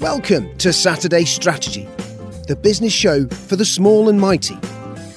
Welcome 0.00 0.56
to 0.58 0.72
Saturday 0.72 1.24
Strategy, 1.24 1.88
the 2.46 2.54
business 2.54 2.92
show 2.92 3.26
for 3.26 3.56
the 3.56 3.64
small 3.64 4.08
and 4.08 4.20
mighty. 4.20 4.54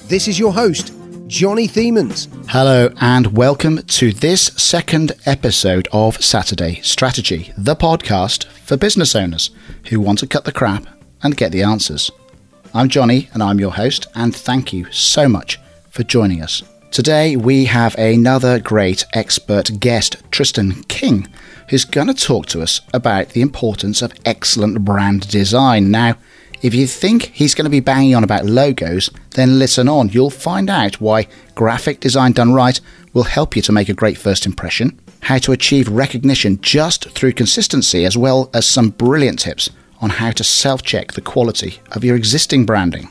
This 0.08 0.26
is 0.26 0.40
your 0.40 0.52
host, 0.52 0.92
Johnny 1.28 1.68
Themans. 1.68 2.26
Hello, 2.48 2.92
and 3.00 3.28
welcome 3.28 3.84
to 3.84 4.12
this 4.12 4.46
second 4.56 5.12
episode 5.24 5.86
of 5.92 6.16
Saturday 6.16 6.80
Strategy, 6.82 7.52
the 7.56 7.76
podcast 7.76 8.46
for 8.46 8.76
business 8.76 9.14
owners 9.14 9.50
who 9.88 10.00
want 10.00 10.18
to 10.18 10.26
cut 10.26 10.44
the 10.44 10.50
crap 10.50 10.84
and 11.22 11.36
get 11.36 11.52
the 11.52 11.62
answers. 11.62 12.10
I'm 12.74 12.88
Johnny, 12.88 13.30
and 13.34 13.40
I'm 13.40 13.60
your 13.60 13.74
host, 13.74 14.08
and 14.16 14.34
thank 14.34 14.72
you 14.72 14.90
so 14.90 15.28
much 15.28 15.60
for 15.90 16.02
joining 16.02 16.42
us. 16.42 16.60
Today, 16.90 17.36
we 17.36 17.66
have 17.66 17.94
another 17.94 18.58
great 18.58 19.06
expert 19.12 19.78
guest, 19.78 20.16
Tristan 20.32 20.82
King 20.88 21.28
who's 21.72 21.86
going 21.86 22.06
to 22.06 22.12
talk 22.12 22.44
to 22.44 22.60
us 22.60 22.82
about 22.92 23.30
the 23.30 23.40
importance 23.40 24.02
of 24.02 24.12
excellent 24.26 24.84
brand 24.84 25.26
design. 25.28 25.90
Now, 25.90 26.18
if 26.60 26.74
you 26.74 26.86
think 26.86 27.30
he's 27.32 27.54
going 27.54 27.64
to 27.64 27.70
be 27.70 27.80
banging 27.80 28.14
on 28.14 28.22
about 28.22 28.44
logos, 28.44 29.08
then 29.30 29.58
listen 29.58 29.88
on. 29.88 30.10
You'll 30.10 30.28
find 30.28 30.68
out 30.68 31.00
why 31.00 31.28
graphic 31.54 31.98
design 31.98 32.32
done 32.32 32.52
right 32.52 32.78
will 33.14 33.22
help 33.22 33.56
you 33.56 33.62
to 33.62 33.72
make 33.72 33.88
a 33.88 33.94
great 33.94 34.18
first 34.18 34.44
impression, 34.44 35.00
how 35.22 35.38
to 35.38 35.52
achieve 35.52 35.88
recognition 35.88 36.60
just 36.60 37.08
through 37.12 37.32
consistency, 37.32 38.04
as 38.04 38.18
well 38.18 38.50
as 38.52 38.68
some 38.68 38.90
brilliant 38.90 39.38
tips 39.38 39.70
on 40.02 40.10
how 40.10 40.30
to 40.32 40.44
self 40.44 40.82
check 40.82 41.14
the 41.14 41.22
quality 41.22 41.80
of 41.92 42.04
your 42.04 42.16
existing 42.16 42.66
branding. 42.66 43.08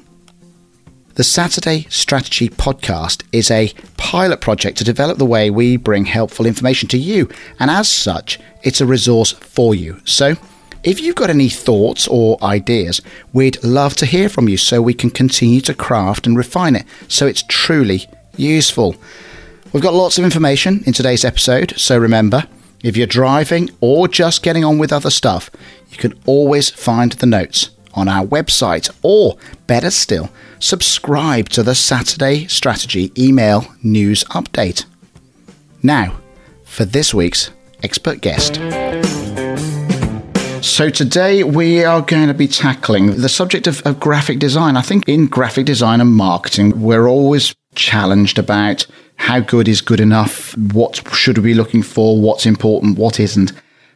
The 1.15 1.25
Saturday 1.25 1.87
Strategy 1.89 2.47
podcast 2.47 3.23
is 3.33 3.51
a 3.51 3.73
pilot 3.97 4.39
project 4.39 4.77
to 4.77 4.85
develop 4.85 5.17
the 5.17 5.25
way 5.25 5.49
we 5.49 5.75
bring 5.75 6.05
helpful 6.05 6.45
information 6.45 6.87
to 6.87 6.97
you, 6.97 7.29
and 7.59 7.69
as 7.69 7.89
such, 7.89 8.39
it's 8.63 8.79
a 8.79 8.85
resource 8.85 9.33
for 9.33 9.75
you. 9.75 9.99
So, 10.05 10.35
if 10.85 11.01
you've 11.01 11.17
got 11.17 11.29
any 11.29 11.49
thoughts 11.49 12.07
or 12.07 12.41
ideas, 12.41 13.01
we'd 13.33 13.61
love 13.61 13.93
to 13.95 14.05
hear 14.05 14.29
from 14.29 14.47
you 14.47 14.55
so 14.55 14.81
we 14.81 14.93
can 14.93 15.09
continue 15.09 15.59
to 15.61 15.73
craft 15.73 16.27
and 16.27 16.37
refine 16.37 16.77
it 16.77 16.85
so 17.09 17.27
it's 17.27 17.43
truly 17.49 18.07
useful. 18.37 18.95
We've 19.73 19.83
got 19.83 19.93
lots 19.93 20.17
of 20.17 20.23
information 20.23 20.81
in 20.85 20.93
today's 20.93 21.25
episode, 21.25 21.73
so 21.77 21.97
remember, 21.97 22.47
if 22.83 22.95
you're 22.95 23.05
driving 23.05 23.69
or 23.81 24.07
just 24.07 24.43
getting 24.43 24.63
on 24.63 24.77
with 24.77 24.93
other 24.93 25.09
stuff, 25.09 25.51
you 25.89 25.97
can 25.97 26.17
always 26.25 26.69
find 26.69 27.11
the 27.11 27.25
notes 27.25 27.71
on 27.93 28.07
our 28.07 28.25
website, 28.25 28.89
or 29.01 29.37
better 29.67 29.91
still, 29.91 30.29
subscribe 30.61 31.49
to 31.49 31.63
the 31.63 31.75
Saturday 31.75 32.45
Strategy 32.47 33.11
email 33.17 33.65
news 33.83 34.23
update. 34.25 34.85
Now, 35.83 36.15
for 36.63 36.85
this 36.85 37.13
week's 37.13 37.51
expert 37.83 38.21
guest. 38.21 38.55
So, 40.63 40.91
today 40.91 41.43
we 41.43 41.83
are 41.83 42.01
going 42.01 42.27
to 42.27 42.35
be 42.35 42.47
tackling 42.47 43.17
the 43.17 43.29
subject 43.29 43.65
of, 43.65 43.81
of, 43.81 43.99
graphic 43.99 44.37
design. 44.37 44.77
I 44.77 44.83
think 44.83 45.09
in 45.09 45.25
graphic 45.25 45.65
design 45.65 45.99
and 45.99 46.11
marketing, 46.11 46.79
we're 46.79 47.07
always 47.07 47.55
challenged 47.73 48.37
about 48.37 48.85
how 49.15 49.39
good 49.39 49.67
is 49.67 49.81
good 49.81 49.99
enough, 49.99 50.55
what 50.57 51.01
should 51.13 51.39
we 51.39 51.45
be 51.45 51.53
looking 51.55 51.81
for, 51.81 52.21
what's 52.21 52.45
important, 52.45 52.99
what 52.99 53.19
isn't. 53.19 53.51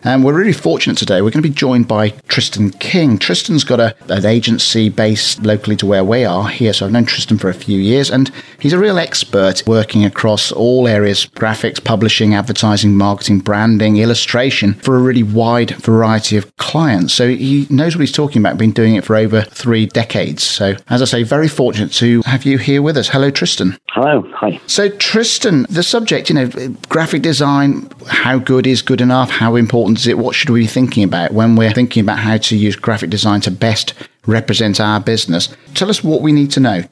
And 0.06 0.24
we're 0.24 0.38
really 0.38 0.54
fortunate 0.54 1.00
today. 1.00 1.24
We're 1.24 1.32
going 1.32 1.42
to 1.42 1.50
be 1.50 1.56
joined 1.56 1.88
by 1.88 2.10
Tristan 2.28 2.70
King. 2.70 3.18
Tristan's 3.18 3.64
got 3.64 3.80
a, 3.80 3.96
an 4.08 4.24
agency 4.24 4.88
based 4.88 5.44
locally 5.44 5.76
to 5.78 5.88
where 5.88 6.04
we 6.04 6.24
are 6.24 6.48
here. 6.48 6.74
So 6.74 6.86
I've 6.86 6.92
known 6.92 7.06
Tristan 7.06 7.40
for 7.40 7.50
a 7.50 7.56
few 7.56 7.80
years, 7.80 8.12
and 8.12 8.32
he's 8.60 8.72
a 8.72 8.78
real 8.78 9.00
expert 9.00 9.64
working 9.66 10.06
across 10.06 10.52
all 10.52 10.88
areas 10.88 11.26
graphics, 11.26 11.84
publishing, 11.84 12.36
advertising, 12.36 12.96
marketing, 12.96 13.40
branding, 13.40 13.98
illustration 13.98 14.76
for 14.76 14.96
a 14.96 15.02
really 15.02 15.24
wide 15.24 15.72
variety 15.78 16.38
of 16.38 16.56
clients. 16.58 17.12
So 17.16 17.30
he 17.30 17.66
knows 17.72 17.96
what 17.96 18.02
he's 18.02 18.12
talking 18.12 18.44
about, 18.44 18.60
been 18.60 18.74
doing 18.74 18.94
it 18.94 19.06
for 19.06 19.16
over 19.16 19.42
three 19.42 19.88
decades. 19.88 20.44
So, 20.44 20.76
as 20.88 21.02
I 21.02 21.06
say, 21.06 21.24
very 21.24 21.48
fortunate 21.48 21.92
to 21.94 22.22
have 22.28 22.46
you 22.46 22.60
here 22.60 22.84
with 22.84 22.96
us. 22.96 23.08
Hello, 23.08 23.32
Tristan. 23.32 23.76
Hello. 23.90 24.24
Hi. 24.36 24.60
So, 24.68 24.90
Tristan, 24.90 25.66
the 25.68 25.82
subject, 25.82 26.30
you 26.30 26.36
know, 26.36 26.48
graphic 26.90 27.24
design, 27.24 27.90
how 28.08 28.38
good 28.38 28.68
is 28.68 28.84
good 28.84 29.02
enough? 29.02 29.32
How 29.32 29.56
important 29.56 29.95
is 29.98 30.08
it? 30.08 30.18
What 30.18 30.36
should 30.36 30.50
we 30.50 30.62
be 30.62 30.68
thinking 30.68 31.04
about 31.04 31.32
when 31.32 31.56
we're 31.56 31.74
thinking 31.74 32.02
about 32.02 32.20
how 32.20 32.38
to 32.38 32.58
use 32.58 32.76
graphic 32.76 33.10
design 33.10 33.42
to 33.42 33.52
best 33.52 33.94
represent 34.26 34.80
our 34.80 35.00
business? 35.00 35.50
Tell 35.74 35.90
us 35.90 36.04
what 36.04 36.22
we 36.22 36.32
need 36.32 36.52
to 36.52 36.60
know. 36.60 36.84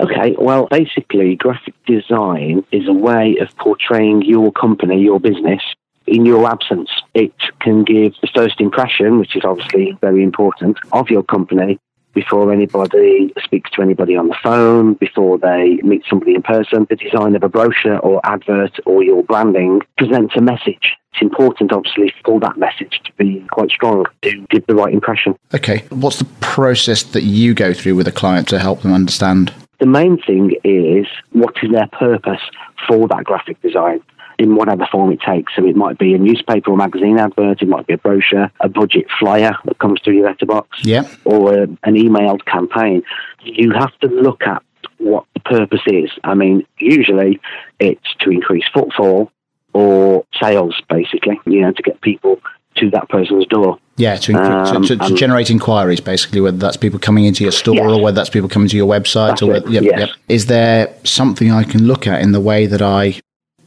Okay, 0.00 0.34
well, 0.38 0.66
basically, 0.70 1.36
graphic 1.36 1.74
design 1.84 2.64
is 2.72 2.88
a 2.88 2.92
way 2.92 3.36
of 3.40 3.54
portraying 3.56 4.22
your 4.22 4.52
company, 4.52 5.00
your 5.00 5.20
business, 5.20 5.60
in 6.06 6.24
your 6.24 6.48
absence. 6.48 6.90
It 7.14 7.34
can 7.60 7.84
give 7.84 8.14
the 8.22 8.28
first 8.34 8.60
impression, 8.60 9.18
which 9.18 9.36
is 9.36 9.44
obviously 9.44 9.96
very 10.00 10.22
important, 10.22 10.78
of 10.92 11.10
your 11.10 11.22
company 11.22 11.78
before 12.14 12.52
anybody 12.52 13.32
speaks 13.42 13.70
to 13.72 13.82
anybody 13.82 14.16
on 14.16 14.28
the 14.28 14.36
phone, 14.42 14.94
before 14.94 15.38
they 15.38 15.78
meet 15.82 16.02
somebody 16.08 16.34
in 16.34 16.42
person. 16.42 16.86
The 16.88 16.96
design 16.96 17.36
of 17.36 17.42
a 17.42 17.48
brochure 17.48 17.98
or 17.98 18.20
advert 18.24 18.78
or 18.86 19.02
your 19.02 19.22
branding 19.22 19.80
presents 19.96 20.34
a 20.36 20.40
message. 20.40 20.96
It's 21.12 21.22
important, 21.22 21.72
obviously, 21.72 22.12
for 22.24 22.38
that 22.40 22.56
message 22.56 23.00
to 23.04 23.12
be 23.14 23.44
quite 23.50 23.70
strong 23.70 24.06
to 24.22 24.46
give 24.48 24.66
the 24.66 24.74
right 24.74 24.92
impression. 24.92 25.36
Okay. 25.54 25.84
What's 25.90 26.18
the 26.18 26.28
process 26.40 27.02
that 27.02 27.22
you 27.22 27.54
go 27.54 27.72
through 27.72 27.96
with 27.96 28.06
a 28.06 28.12
client 28.12 28.48
to 28.48 28.58
help 28.58 28.82
them 28.82 28.92
understand? 28.92 29.52
The 29.80 29.86
main 29.86 30.18
thing 30.22 30.56
is 30.62 31.06
what 31.32 31.54
is 31.62 31.70
their 31.72 31.88
purpose 31.88 32.40
for 32.86 33.08
that 33.08 33.24
graphic 33.24 33.60
design 33.62 34.02
in 34.40 34.56
whatever 34.56 34.88
form 34.90 35.12
it 35.12 35.20
takes. 35.20 35.54
So 35.54 35.66
it 35.66 35.76
might 35.76 35.98
be 35.98 36.14
a 36.14 36.18
newspaper 36.18 36.70
or 36.70 36.76
magazine 36.76 37.18
advert, 37.18 37.60
it 37.60 37.68
might 37.68 37.86
be 37.86 37.92
a 37.92 37.98
brochure, 37.98 38.50
a 38.60 38.68
budget 38.70 39.06
flyer 39.18 39.52
that 39.66 39.78
comes 39.78 40.00
through 40.02 40.14
your 40.14 40.28
letterbox, 40.28 40.82
yeah. 40.82 41.06
or 41.26 41.54
a, 41.54 41.62
an 41.62 41.94
emailed 41.94 42.46
campaign. 42.46 43.02
You 43.44 43.72
have 43.72 43.96
to 43.98 44.06
look 44.06 44.42
at 44.42 44.62
what 44.96 45.26
the 45.34 45.40
purpose 45.40 45.82
is. 45.86 46.10
I 46.24 46.34
mean, 46.34 46.66
usually 46.78 47.38
it's 47.78 48.14
to 48.20 48.30
increase 48.30 48.64
footfall 48.72 49.30
or 49.74 50.24
sales, 50.42 50.80
basically, 50.88 51.38
you 51.44 51.60
know, 51.60 51.72
to 51.72 51.82
get 51.82 52.00
people 52.00 52.40
to 52.76 52.90
that 52.90 53.10
person's 53.10 53.46
door. 53.46 53.78
Yeah, 53.96 54.16
to, 54.16 54.34
um, 54.34 54.82
to, 54.82 54.96
to, 54.96 55.08
to 55.08 55.14
generate 55.14 55.50
inquiries, 55.50 56.00
basically, 56.00 56.40
whether 56.40 56.56
that's 56.56 56.78
people 56.78 56.98
coming 56.98 57.26
into 57.26 57.42
your 57.42 57.52
store 57.52 57.74
yes. 57.74 57.84
or 57.84 58.02
whether 58.02 58.14
that's 58.14 58.30
people 58.30 58.48
coming 58.48 58.68
to 58.70 58.76
your 58.76 58.88
website. 58.88 59.42
or 59.42 59.52
whether, 59.52 59.68
yep, 59.68 59.82
yes. 59.82 59.98
yep. 59.98 60.10
Is 60.30 60.46
there 60.46 60.94
something 61.04 61.50
I 61.50 61.64
can 61.64 61.86
look 61.86 62.06
at 62.06 62.22
in 62.22 62.32
the 62.32 62.40
way 62.40 62.64
that 62.64 62.80
I 62.80 63.20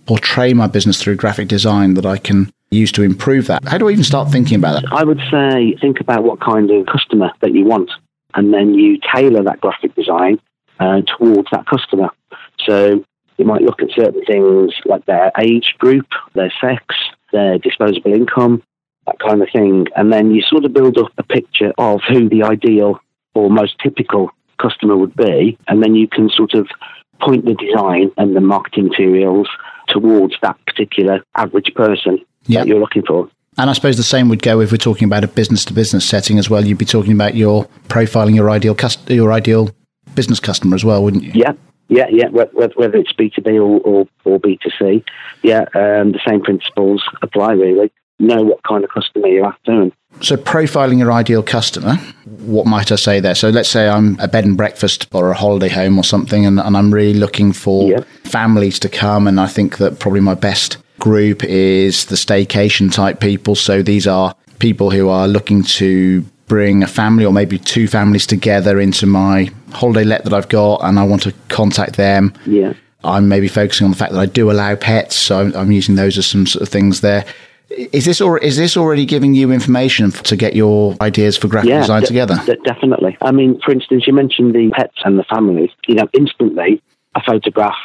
portray 0.06 0.54
my 0.54 0.68
business 0.68 1.02
through 1.02 1.16
graphic 1.16 1.48
design 1.48 1.94
that 1.96 2.06
I 2.06 2.18
can 2.18 2.52
use 2.72 2.92
to 2.94 3.04
improve 3.04 3.48
that? 3.48 3.68
How 3.68 3.78
do 3.78 3.88
I 3.88 3.92
even 3.92 4.04
start 4.04 4.32
thinking 4.32 4.58
about 4.58 4.82
that? 4.82 4.92
I 4.92 5.04
would 5.04 5.22
say 5.32 5.78
think 5.80 6.00
about 6.00 6.24
what 6.24 6.40
kind 6.40 6.70
of 6.72 6.86
customer 6.86 7.32
that 7.42 7.54
you 7.54 7.66
want, 7.66 7.92
and 8.34 8.54
then 8.54 8.74
you 8.74 9.00
tailor 9.14 9.44
that 9.44 9.62
graphic 9.62 9.96
design 9.96 10.40
uh, 10.80 11.02
towards 11.18 11.48
that 11.52 11.66
customer. 11.66 12.10
So 12.66 13.04
you 13.38 13.46
might 13.46 13.62
look 13.62 13.82
at 13.82 13.90
certain 13.96 14.24
things 14.26 14.74
like 14.86 15.06
their 15.06 15.32
age 15.40 15.76
group, 15.80 16.08
their 16.34 16.52
sex, 16.62 16.84
their 17.32 17.58
disposable 17.58 18.14
income, 18.14 18.64
that 19.06 19.20
kind 19.20 19.42
of 19.42 19.50
thing. 19.52 19.88
And 19.96 20.12
then 20.12 20.32
you 20.32 20.42
sort 20.42 20.66
of 20.66 20.74
build 20.74 20.98
up 20.98 21.12
a 21.18 21.24
picture 21.24 21.74
of 21.78 22.02
who 22.08 22.30
the 22.30 22.44
ideal 22.44 23.00
or 23.34 23.50
most 23.50 23.76
typical 23.80 24.30
customer 24.62 24.96
would 24.96 25.16
be. 25.16 25.58
And 25.68 25.84
then 25.84 25.96
you 25.96 26.08
can 26.08 26.30
sort 26.30 26.54
of 26.54 26.68
point 27.24 27.46
the 27.46 27.56
design 27.56 28.12
and 28.18 28.36
the 28.36 28.42
marketing 28.42 28.88
materials 28.88 29.48
towards 29.88 30.36
that 30.42 30.58
particular 30.66 31.24
average 31.36 31.74
person 31.76 32.20
yep. 32.48 32.62
that 32.62 32.68
you're 32.68 32.80
looking 32.80 33.04
for. 33.04 33.30
And 33.58 33.70
I 33.70 33.74
suppose 33.74 33.98
the 33.98 34.04
same 34.04 34.30
would 34.30 34.42
go 34.42 34.62
if 34.62 34.72
we're 34.72 34.78
talking 34.78 35.06
about 35.06 35.24
a 35.24 35.28
business 35.28 35.64
to 35.66 35.74
business 35.74 36.08
setting 36.08 36.40
as 36.40 36.50
well. 36.50 36.66
You'd 36.66 36.80
be 36.80 36.86
talking 36.86 37.14
about 37.14 37.36
your 37.36 37.66
profiling 37.88 38.36
your 38.36 38.50
ideal 38.50 38.74
cust- 38.74 39.10
your 39.10 39.32
ideal 39.32 39.70
business 40.16 40.40
customer 40.40 40.76
as 40.76 40.84
well, 40.84 41.04
wouldn't 41.04 41.24
you? 41.24 41.32
Yeah, 41.36 41.54
yeah, 41.88 42.08
yeah. 42.10 42.30
Whether 42.30 42.98
it's 42.98 43.14
B 43.14 43.30
two 43.30 43.42
B 43.42 43.60
or 43.60 44.08
or 44.26 44.40
B 44.40 44.58
two 44.62 44.72
C, 44.80 45.04
yeah, 45.44 45.66
um, 45.76 46.14
the 46.14 46.20
same 46.28 46.42
principles 46.42 47.04
apply 47.22 47.54
really. 47.54 47.92
Know 48.24 48.44
what 48.44 48.64
kind 48.64 48.84
of 48.84 48.90
customer 48.90 49.28
you're 49.28 49.46
after. 49.46 49.72
And 49.72 49.92
so, 50.22 50.38
profiling 50.38 51.00
your 51.00 51.12
ideal 51.12 51.44
customer, 51.44 51.96
what 52.26 52.66
might 52.66 52.92
I 52.92 52.96
say 52.96 53.20
there? 53.20 53.36
So, 53.36 53.50
let's 53.50 53.70
say 53.70 53.90
I'm 53.90 54.20
a 54.20 54.28
bed 54.28 54.46
and 54.46 54.56
breakfast 54.56 55.08
or 55.12 55.32
a 55.32 55.36
holiday 55.36 55.70
home 55.70 55.98
or 55.98 56.04
something, 56.04 56.46
and, 56.46 56.60
and 56.60 56.78
I'm 56.78 56.94
really 56.94 57.18
looking 57.18 57.52
for 57.52 57.90
yeah. 57.90 58.04
families 58.24 58.80
to 58.80 58.90
come. 58.90 59.28
And 59.28 59.40
I 59.40 59.48
think 59.48 59.78
that 59.78 60.00
probably 60.00 60.22
my 60.22 60.36
best 60.36 60.78
group 61.00 61.44
is 61.44 62.06
the 62.06 62.16
staycation 62.16 62.94
type 62.94 63.20
people. 63.20 63.56
So, 63.56 63.82
these 63.82 64.08
are 64.08 64.36
people 64.60 64.92
who 64.92 65.10
are 65.10 65.28
looking 65.28 65.64
to 65.64 66.22
bring 66.48 66.84
a 66.84 66.88
family 66.88 67.26
or 67.26 67.34
maybe 67.34 67.58
two 67.58 67.88
families 67.88 68.28
together 68.28 68.80
into 68.80 69.06
my 69.06 69.50
holiday 69.72 70.04
let 70.04 70.24
that 70.24 70.34
I've 70.34 70.50
got, 70.50 70.84
and 70.84 71.00
I 71.00 71.04
want 71.04 71.24
to 71.24 71.34
contact 71.50 71.98
them. 71.98 72.34
Yeah. 72.46 72.74
I'm 73.04 73.28
maybe 73.28 73.50
focusing 73.50 73.86
on 73.86 73.92
the 73.92 73.98
fact 73.98 74.14
that 74.14 74.20
I 74.20 74.26
do 74.28 74.50
allow 74.50 74.76
pets, 74.76 75.16
so 75.16 75.42
I'm, 75.42 75.56
I'm 75.56 75.72
using 75.72 75.96
those 75.96 76.18
as 76.18 76.26
some 76.26 76.48
sort 76.48 76.62
of 76.62 76.70
things 76.70 77.02
there. 77.02 77.26
Is 77.92 78.06
this 78.06 78.22
or 78.22 78.38
is 78.38 78.58
this 78.58 78.78
already 78.78 79.06
giving 79.06 79.34
you 79.34 79.52
information 79.52 80.12
to 80.12 80.36
get 80.36 80.56
your 80.56 80.96
ideas 81.02 81.38
for 81.38 81.48
graphic 81.48 81.70
yeah, 81.70 81.82
design 81.82 82.02
d- 82.02 82.08
together? 82.08 82.40
D- 82.46 82.56
definitely. 82.64 83.18
I 83.22 83.32
mean, 83.32 83.60
for 83.62 83.72
instance, 83.72 84.06
you 84.08 84.14
mentioned 84.14 84.54
the 84.54 84.70
pets 84.72 84.98
and 85.06 85.18
the 85.18 85.24
families. 85.24 85.70
You 85.88 85.96
know, 85.96 86.08
instantly 86.14 86.82
a 87.16 87.22
photograph, 87.24 87.76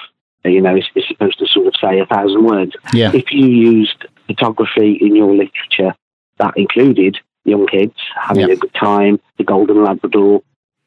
you 0.45 0.61
know, 0.61 0.77
is, 0.77 0.85
is 0.95 1.05
supposed 1.09 1.39
to 1.39 1.47
sort 1.47 1.67
of 1.67 1.75
say 1.81 1.99
a 2.01 2.07
thousand 2.07 2.45
words. 2.45 2.73
Yeah. 2.93 3.13
If 3.15 3.31
you 3.33 3.47
used 3.47 4.05
photography 4.27 4.99
in 5.01 5.17
your 5.17 5.35
literature 5.35 5.95
that 6.39 6.55
included 6.57 7.19
young 7.45 7.67
kids 7.67 7.95
having 8.21 8.49
Yep. 8.49 8.57
a 8.57 8.61
good 8.61 8.75
time, 8.75 9.21
the 9.39 9.45
golden 9.45 9.83
Labrador 9.85 10.43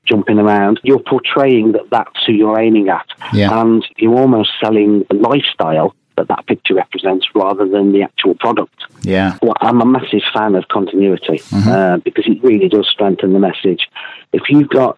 jumping 0.06 0.40
around. 0.40 0.80
You're 0.84 1.00
portraying 1.00 1.74
that 1.74 1.90
that's 1.92 2.26
who 2.26 2.34
you're 2.34 2.60
aiming 2.60 2.90
at, 2.90 3.06
Yeah. 3.34 3.62
and 3.62 3.86
you're 3.98 4.18
almost 4.18 4.52
selling 4.64 5.06
the 5.10 5.16
lifestyle 5.16 5.96
that 6.22 6.28
that 6.28 6.46
picture 6.48 6.76
represents 6.76 7.28
rather 7.36 7.68
than 7.68 7.92
the 7.92 8.04
actual 8.04 8.36
product. 8.36 8.76
Yeah. 9.02 9.38
Well, 9.42 9.54
I'm 9.62 9.82
a 9.82 9.86
massive 9.86 10.22
fan 10.34 10.56
of 10.56 10.68
continuity 10.68 11.40
Mm-hmm. 11.52 11.70
uh, 11.70 11.98
because 11.98 12.26
it 12.28 12.44
really 12.44 12.70
does 12.70 12.88
strengthen 12.88 13.34
the 13.34 13.40
message. 13.40 13.88
If 14.32 14.44
you've 14.50 14.70
got 14.70 14.98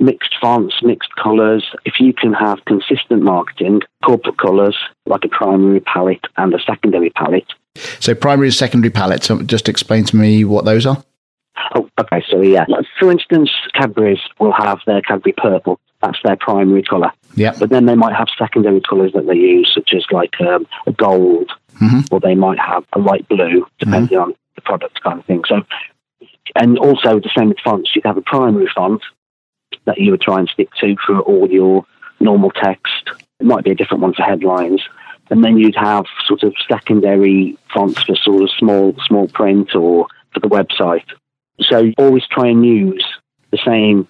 mixed 0.00 0.34
fonts, 0.40 0.76
mixed 0.82 1.14
colours, 1.16 1.64
if 1.84 1.94
you 2.00 2.12
can 2.12 2.32
have 2.32 2.64
consistent 2.66 3.22
marketing, 3.22 3.80
corporate 4.04 4.38
colours 4.38 4.76
like 5.06 5.24
a 5.24 5.28
primary 5.28 5.80
palette 5.80 6.24
and 6.36 6.54
a 6.54 6.60
secondary 6.60 7.10
palette. 7.10 7.46
So 8.00 8.14
primary 8.14 8.48
and 8.48 8.54
secondary 8.54 8.90
palettes. 8.90 9.30
Just 9.46 9.68
explain 9.68 10.04
to 10.04 10.16
me 10.16 10.44
what 10.44 10.64
those 10.64 10.86
are. 10.86 11.02
Oh, 11.74 11.88
okay, 12.00 12.22
so 12.30 12.40
yeah. 12.40 12.64
For 12.98 13.10
instance, 13.10 13.50
Cadbury's 13.74 14.20
will 14.38 14.52
have 14.52 14.78
their 14.86 15.00
Cadbury 15.02 15.34
purple. 15.36 15.78
That's 16.02 16.18
their 16.24 16.36
primary 16.36 16.82
colour. 16.82 17.12
Yeah. 17.34 17.54
But 17.58 17.70
then 17.70 17.86
they 17.86 17.94
might 17.96 18.14
have 18.14 18.28
secondary 18.38 18.80
colours 18.80 19.12
that 19.14 19.26
they 19.26 19.34
use, 19.34 19.70
such 19.74 19.92
as 19.94 20.04
like 20.10 20.40
um, 20.40 20.66
a 20.86 20.92
gold, 20.92 21.50
Mhm. 21.80 22.10
or 22.12 22.20
they 22.20 22.34
might 22.34 22.58
have 22.58 22.84
a 22.92 22.98
light 22.98 23.28
blue, 23.28 23.66
depending 23.78 24.18
on 24.18 24.34
the 24.54 24.60
product 24.62 25.00
kind 25.02 25.18
of 25.20 25.24
thing. 25.26 25.42
So, 25.46 25.62
and 26.56 26.78
also 26.78 27.18
the 27.20 27.30
same 27.36 27.48
with 27.50 27.60
fonts. 27.60 27.90
You'd 27.94 28.04
have 28.06 28.16
a 28.16 28.22
primary 28.22 28.68
font 28.74 29.02
that 29.84 29.98
you 29.98 30.10
would 30.12 30.20
try 30.20 30.38
and 30.38 30.48
stick 30.48 30.68
to 30.80 30.96
for 31.06 31.20
all 31.20 31.48
your 31.50 31.84
normal 32.20 32.50
text. 32.50 33.10
It 33.40 33.46
might 33.46 33.64
be 33.64 33.70
a 33.70 33.74
different 33.74 34.02
one 34.02 34.14
for 34.14 34.22
headlines. 34.22 34.82
And 35.30 35.44
then 35.44 35.58
you'd 35.58 35.76
have 35.76 36.06
sort 36.26 36.42
of 36.42 36.54
secondary 36.70 37.56
fonts 37.72 38.02
for 38.02 38.16
sort 38.16 38.42
of 38.42 38.50
small, 38.58 38.94
small 39.06 39.28
print 39.28 39.74
or 39.74 40.06
for 40.32 40.40
the 40.40 40.48
website. 40.48 41.04
So 41.60 41.92
always 41.98 42.26
try 42.30 42.48
and 42.48 42.64
use 42.64 43.04
the 43.50 43.58
same 43.64 44.06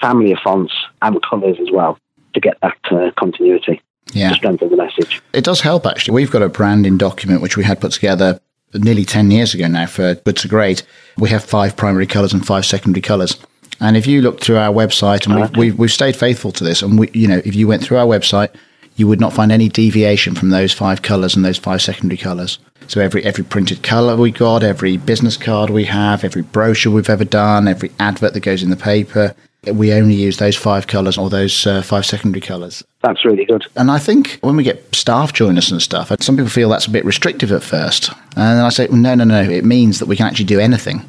family 0.00 0.32
of 0.32 0.38
fonts 0.44 0.72
and 1.02 1.18
colours 1.22 1.56
as 1.60 1.70
well 1.72 1.98
to 2.34 2.40
get 2.40 2.56
that 2.62 2.76
uh, 2.90 3.10
continuity 3.18 3.80
Yeah. 4.12 4.30
to 4.30 4.34
strengthen 4.34 4.68
the 4.70 4.76
message. 4.76 5.22
It 5.32 5.44
does 5.44 5.60
help 5.60 5.86
actually. 5.86 6.14
We've 6.14 6.30
got 6.30 6.42
a 6.42 6.48
branding 6.48 6.98
document 6.98 7.40
which 7.42 7.56
we 7.56 7.64
had 7.64 7.80
put 7.80 7.92
together 7.92 8.40
nearly 8.74 9.04
10 9.04 9.30
years 9.30 9.54
ago 9.54 9.66
now 9.68 9.86
for 9.86 10.14
Good 10.16 10.36
to 10.38 10.48
Great. 10.48 10.82
We 11.16 11.30
have 11.30 11.44
five 11.44 11.76
primary 11.76 12.06
colours 12.06 12.32
and 12.32 12.46
five 12.46 12.66
secondary 12.66 13.00
colours. 13.02 13.38
And 13.80 13.96
if 13.96 14.06
you 14.06 14.22
look 14.22 14.40
through 14.40 14.56
our 14.56 14.72
website, 14.72 15.26
and 15.26 15.38
we've, 15.40 15.56
we've, 15.56 15.78
we've 15.78 15.92
stayed 15.92 16.16
faithful 16.16 16.50
to 16.52 16.64
this, 16.64 16.80
and 16.80 16.98
we, 16.98 17.10
you 17.12 17.28
know, 17.28 17.42
if 17.44 17.54
you 17.54 17.68
went 17.68 17.82
through 17.82 17.98
our 17.98 18.06
website, 18.06 18.48
you 18.96 19.06
would 19.06 19.20
not 19.20 19.32
find 19.32 19.52
any 19.52 19.68
deviation 19.68 20.34
from 20.34 20.50
those 20.50 20.72
five 20.72 21.02
colours 21.02 21.36
and 21.36 21.44
those 21.44 21.58
five 21.58 21.82
secondary 21.82 22.18
colours. 22.18 22.58
So 22.88 23.00
every 23.00 23.24
every 23.24 23.44
printed 23.44 23.82
colour 23.82 24.16
we 24.16 24.30
got, 24.30 24.62
every 24.62 24.96
business 24.96 25.36
card 25.36 25.70
we 25.70 25.84
have, 25.84 26.24
every 26.24 26.42
brochure 26.42 26.92
we've 26.92 27.10
ever 27.10 27.24
done, 27.24 27.68
every 27.68 27.90
advert 27.98 28.34
that 28.34 28.40
goes 28.40 28.62
in 28.62 28.70
the 28.70 28.76
paper, 28.76 29.34
we 29.72 29.92
only 29.92 30.14
use 30.14 30.38
those 30.38 30.56
five 30.56 30.86
colours 30.86 31.18
or 31.18 31.28
those 31.28 31.66
uh, 31.66 31.82
five 31.82 32.06
secondary 32.06 32.40
colours. 32.40 32.84
That's 33.02 33.24
really 33.24 33.44
good. 33.44 33.66
And 33.76 33.90
I 33.90 33.98
think 33.98 34.38
when 34.40 34.56
we 34.56 34.62
get 34.62 34.94
staff 34.94 35.32
join 35.32 35.58
us 35.58 35.70
and 35.70 35.82
stuff, 35.82 36.12
some 36.20 36.36
people 36.36 36.50
feel 36.50 36.68
that's 36.68 36.86
a 36.86 36.90
bit 36.90 37.04
restrictive 37.04 37.52
at 37.52 37.62
first. 37.62 38.10
And 38.36 38.58
then 38.58 38.64
I 38.64 38.68
say, 38.68 38.86
no, 38.88 39.14
no, 39.14 39.24
no, 39.24 39.42
it 39.42 39.64
means 39.64 39.98
that 39.98 40.06
we 40.06 40.16
can 40.16 40.26
actually 40.26 40.44
do 40.44 40.60
anything 40.60 41.02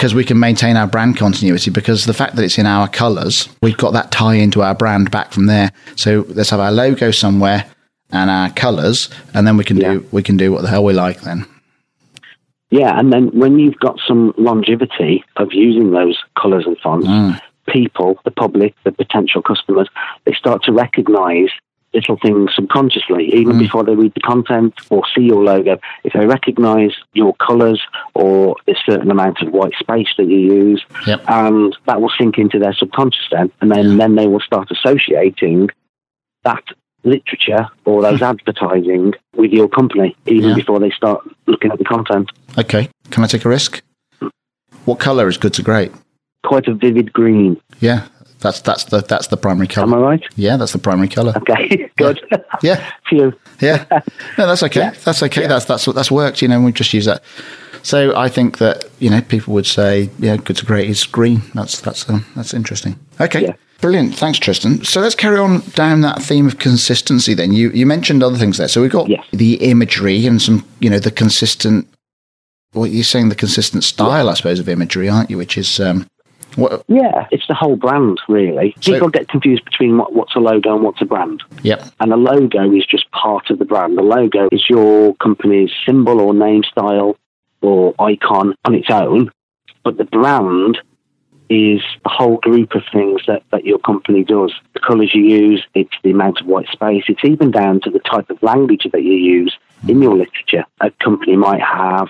because 0.00 0.14
we 0.14 0.24
can 0.24 0.40
maintain 0.40 0.78
our 0.78 0.86
brand 0.86 1.14
continuity 1.18 1.70
because 1.70 2.06
the 2.06 2.14
fact 2.14 2.34
that 2.34 2.42
it's 2.42 2.56
in 2.56 2.64
our 2.64 2.88
colours, 2.88 3.50
we've 3.60 3.76
got 3.76 3.90
that 3.90 4.10
tie 4.10 4.32
into 4.32 4.62
our 4.62 4.74
brand 4.74 5.10
back 5.10 5.30
from 5.30 5.44
there. 5.44 5.70
So 5.94 6.24
let's 6.28 6.48
have 6.48 6.58
our 6.58 6.72
logo 6.72 7.10
somewhere 7.10 7.66
and 8.10 8.30
our 8.30 8.48
colours, 8.48 9.10
and 9.34 9.46
then 9.46 9.58
we 9.58 9.64
can 9.64 9.76
Yeah. 9.76 9.92
do 9.92 10.06
we 10.10 10.22
can 10.22 10.38
do 10.38 10.52
what 10.52 10.62
the 10.62 10.68
hell 10.68 10.84
we 10.84 10.94
like 10.94 11.20
then. 11.20 11.44
Yeah, 12.70 12.98
and 12.98 13.12
then 13.12 13.26
when 13.38 13.58
you've 13.58 13.78
got 13.78 14.00
some 14.08 14.32
longevity 14.38 15.22
of 15.36 15.52
using 15.52 15.90
those 15.90 16.18
colours 16.34 16.64
and 16.66 16.78
fonts, 16.78 17.06
mm. 17.06 17.38
people, 17.68 18.18
the 18.24 18.30
public, 18.30 18.74
the 18.84 18.92
potential 18.92 19.42
customers, 19.42 19.90
they 20.24 20.32
start 20.32 20.62
to 20.62 20.72
recognise 20.72 21.50
little 21.92 22.18
things 22.22 22.50
subconsciously, 22.54 23.26
even 23.34 23.54
mm. 23.54 23.58
before 23.58 23.84
they 23.84 23.94
read 23.94 24.12
the 24.14 24.20
content 24.20 24.74
or 24.90 25.02
see 25.14 25.22
your 25.22 25.42
logo. 25.42 25.78
If 26.04 26.12
they 26.12 26.26
recognise 26.26 26.92
your 27.14 27.34
colours 27.36 27.80
or 28.14 28.56
a 28.68 28.74
certain 28.86 29.10
amount 29.10 29.42
of 29.42 29.52
white 29.52 29.74
space 29.78 30.08
that 30.16 30.26
you 30.26 30.38
use, 30.38 30.84
Yep. 31.06 31.24
and 31.28 31.76
that 31.86 32.00
will 32.00 32.12
sink 32.18 32.38
into 32.38 32.58
their 32.58 32.74
subconscious 32.74 33.26
then, 33.30 33.50
and 33.60 33.70
then, 33.70 33.96
then 33.96 34.14
they 34.14 34.26
will 34.26 34.40
start 34.40 34.70
associating 34.70 35.68
that 36.44 36.62
literature 37.02 37.68
or 37.84 37.96
hmm. 37.96 38.02
those 38.02 38.22
advertising 38.22 39.14
with 39.34 39.50
your 39.50 39.68
company, 39.68 40.16
even 40.26 40.50
Yeah. 40.50 40.54
before 40.54 40.78
they 40.78 40.90
start 40.90 41.22
looking 41.46 41.72
at 41.72 41.78
the 41.78 41.84
content. 41.84 42.30
Okay, 42.58 42.88
can 43.10 43.24
I 43.24 43.26
take 43.26 43.44
a 43.44 43.48
risk? 43.48 43.82
What 44.84 44.98
colour 44.98 45.28
is 45.28 45.36
good 45.36 45.54
to 45.54 45.62
great? 45.62 45.92
quite 46.44 46.66
a 46.68 46.74
vivid 46.74 47.12
green. 47.12 47.60
Yeah, 47.80 48.06
that's 48.40 48.60
that's 48.60 48.84
the 48.84 49.00
that's 49.02 49.28
the 49.28 49.36
primary 49.36 49.66
color. 49.68 49.86
Am 49.86 49.94
I 49.94 49.98
right? 49.98 50.22
Yeah, 50.36 50.56
that's 50.56 50.72
the 50.72 50.78
primary 50.78 51.08
colour. 51.08 51.32
Okay, 51.36 51.90
good. 51.96 52.20
Yeah. 52.62 52.90
Phew. 53.08 53.32
Yeah, 53.60 53.84
no, 54.38 54.46
that's 54.46 54.62
okay. 54.64 54.80
Yeah. 54.80 54.94
That's 55.04 55.22
okay. 55.22 55.46
That's 55.46 55.64
that's 55.66 55.84
that's 55.86 56.10
worked. 56.10 56.42
You 56.42 56.48
know, 56.48 56.60
we 56.60 56.72
just 56.72 56.92
use 56.92 57.04
that. 57.06 57.22
So 57.82 58.14
I 58.16 58.28
think 58.28 58.58
that 58.58 58.84
you 58.98 59.08
know 59.10 59.20
people 59.22 59.54
would 59.54 59.66
say, 59.66 60.10
yeah, 60.18 60.36
good 60.36 60.56
to 60.56 60.66
great 60.66 60.88
is 60.90 61.04
green. 61.04 61.42
That's 61.54 61.80
that's 61.80 62.08
um, 62.08 62.24
that's 62.36 62.52
interesting. 62.54 62.98
Okay, 63.20 63.42
Yeah. 63.42 63.52
brilliant. 63.80 64.14
Thanks, 64.14 64.38
Tristan. 64.38 64.84
So 64.84 65.00
let's 65.00 65.14
carry 65.14 65.38
on 65.38 65.60
down 65.74 66.00
that 66.02 66.20
theme 66.22 66.46
of 66.46 66.58
consistency. 66.58 67.32
Then 67.34 67.52
you 67.52 67.70
you 67.70 67.86
mentioned 67.86 68.22
other 68.22 68.36
things 68.38 68.58
there. 68.58 68.68
So 68.68 68.82
we've 68.82 68.90
got 68.92 69.08
Yes. 69.08 69.24
the 69.32 69.54
imagery 69.54 70.26
and 70.26 70.40
some 70.42 70.66
you 70.80 70.90
know 70.90 70.98
the 70.98 71.10
consistent. 71.10 71.86
Well, 72.72 72.86
you're 72.86 73.02
saying 73.02 73.30
the 73.30 73.34
consistent 73.34 73.82
style, 73.82 74.28
I 74.28 74.34
suppose, 74.34 74.60
of 74.60 74.68
imagery, 74.68 75.08
aren't 75.08 75.28
you? 75.28 75.36
Which 75.38 75.58
is 75.58 75.80
um, 75.80 76.06
what? 76.56 76.84
Yeah, 76.88 77.26
it's 77.30 77.46
the 77.48 77.54
whole 77.54 77.76
brand, 77.76 78.20
really. 78.28 78.74
So- 78.80 78.92
People 78.92 79.08
get 79.08 79.28
confused 79.28 79.64
between 79.64 79.96
what, 79.98 80.14
what's 80.14 80.34
a 80.34 80.40
logo 80.40 80.74
and 80.74 80.84
what's 80.84 81.00
a 81.00 81.04
brand. 81.04 81.42
Yep. 81.62 81.84
And 82.00 82.12
a 82.12 82.16
logo 82.16 82.72
is 82.72 82.86
just 82.86 83.10
part 83.12 83.50
of 83.50 83.58
the 83.58 83.64
brand. 83.64 83.96
The 83.98 84.02
logo 84.02 84.48
is 84.52 84.68
your 84.68 85.14
company's 85.16 85.70
symbol 85.86 86.20
or 86.20 86.34
name 86.34 86.62
style 86.64 87.16
or 87.60 87.94
icon 87.98 88.54
on 88.64 88.74
its 88.74 88.90
own. 88.90 89.30
But 89.84 89.96
the 89.96 90.04
brand 90.04 90.78
is 91.48 91.80
a 92.04 92.08
whole 92.08 92.36
group 92.36 92.74
of 92.74 92.82
things 92.92 93.22
that, 93.26 93.42
that 93.50 93.64
your 93.64 93.78
company 93.80 94.22
does. 94.22 94.52
The 94.72 94.80
colours 94.80 95.12
you 95.14 95.24
use, 95.24 95.66
it's 95.74 95.94
the 96.04 96.12
amount 96.12 96.40
of 96.40 96.46
white 96.46 96.68
space, 96.68 97.04
it's 97.08 97.24
even 97.24 97.50
down 97.50 97.80
to 97.82 97.90
the 97.90 97.98
type 97.98 98.30
of 98.30 98.40
language 98.42 98.86
that 98.92 99.02
you 99.02 99.14
use 99.14 99.56
in 99.88 100.00
your 100.00 100.16
literature. 100.16 100.64
A 100.80 100.90
company 101.02 101.36
might 101.36 101.60
have 101.60 102.08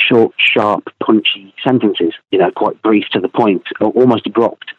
short, 0.00 0.32
sharp, 0.38 0.88
punchy 1.04 1.54
sentences, 1.64 2.14
you 2.30 2.38
know, 2.38 2.50
quite 2.50 2.80
brief 2.82 3.04
to 3.12 3.20
the 3.20 3.28
point, 3.28 3.62
almost 3.80 4.26
abrupt. 4.26 4.72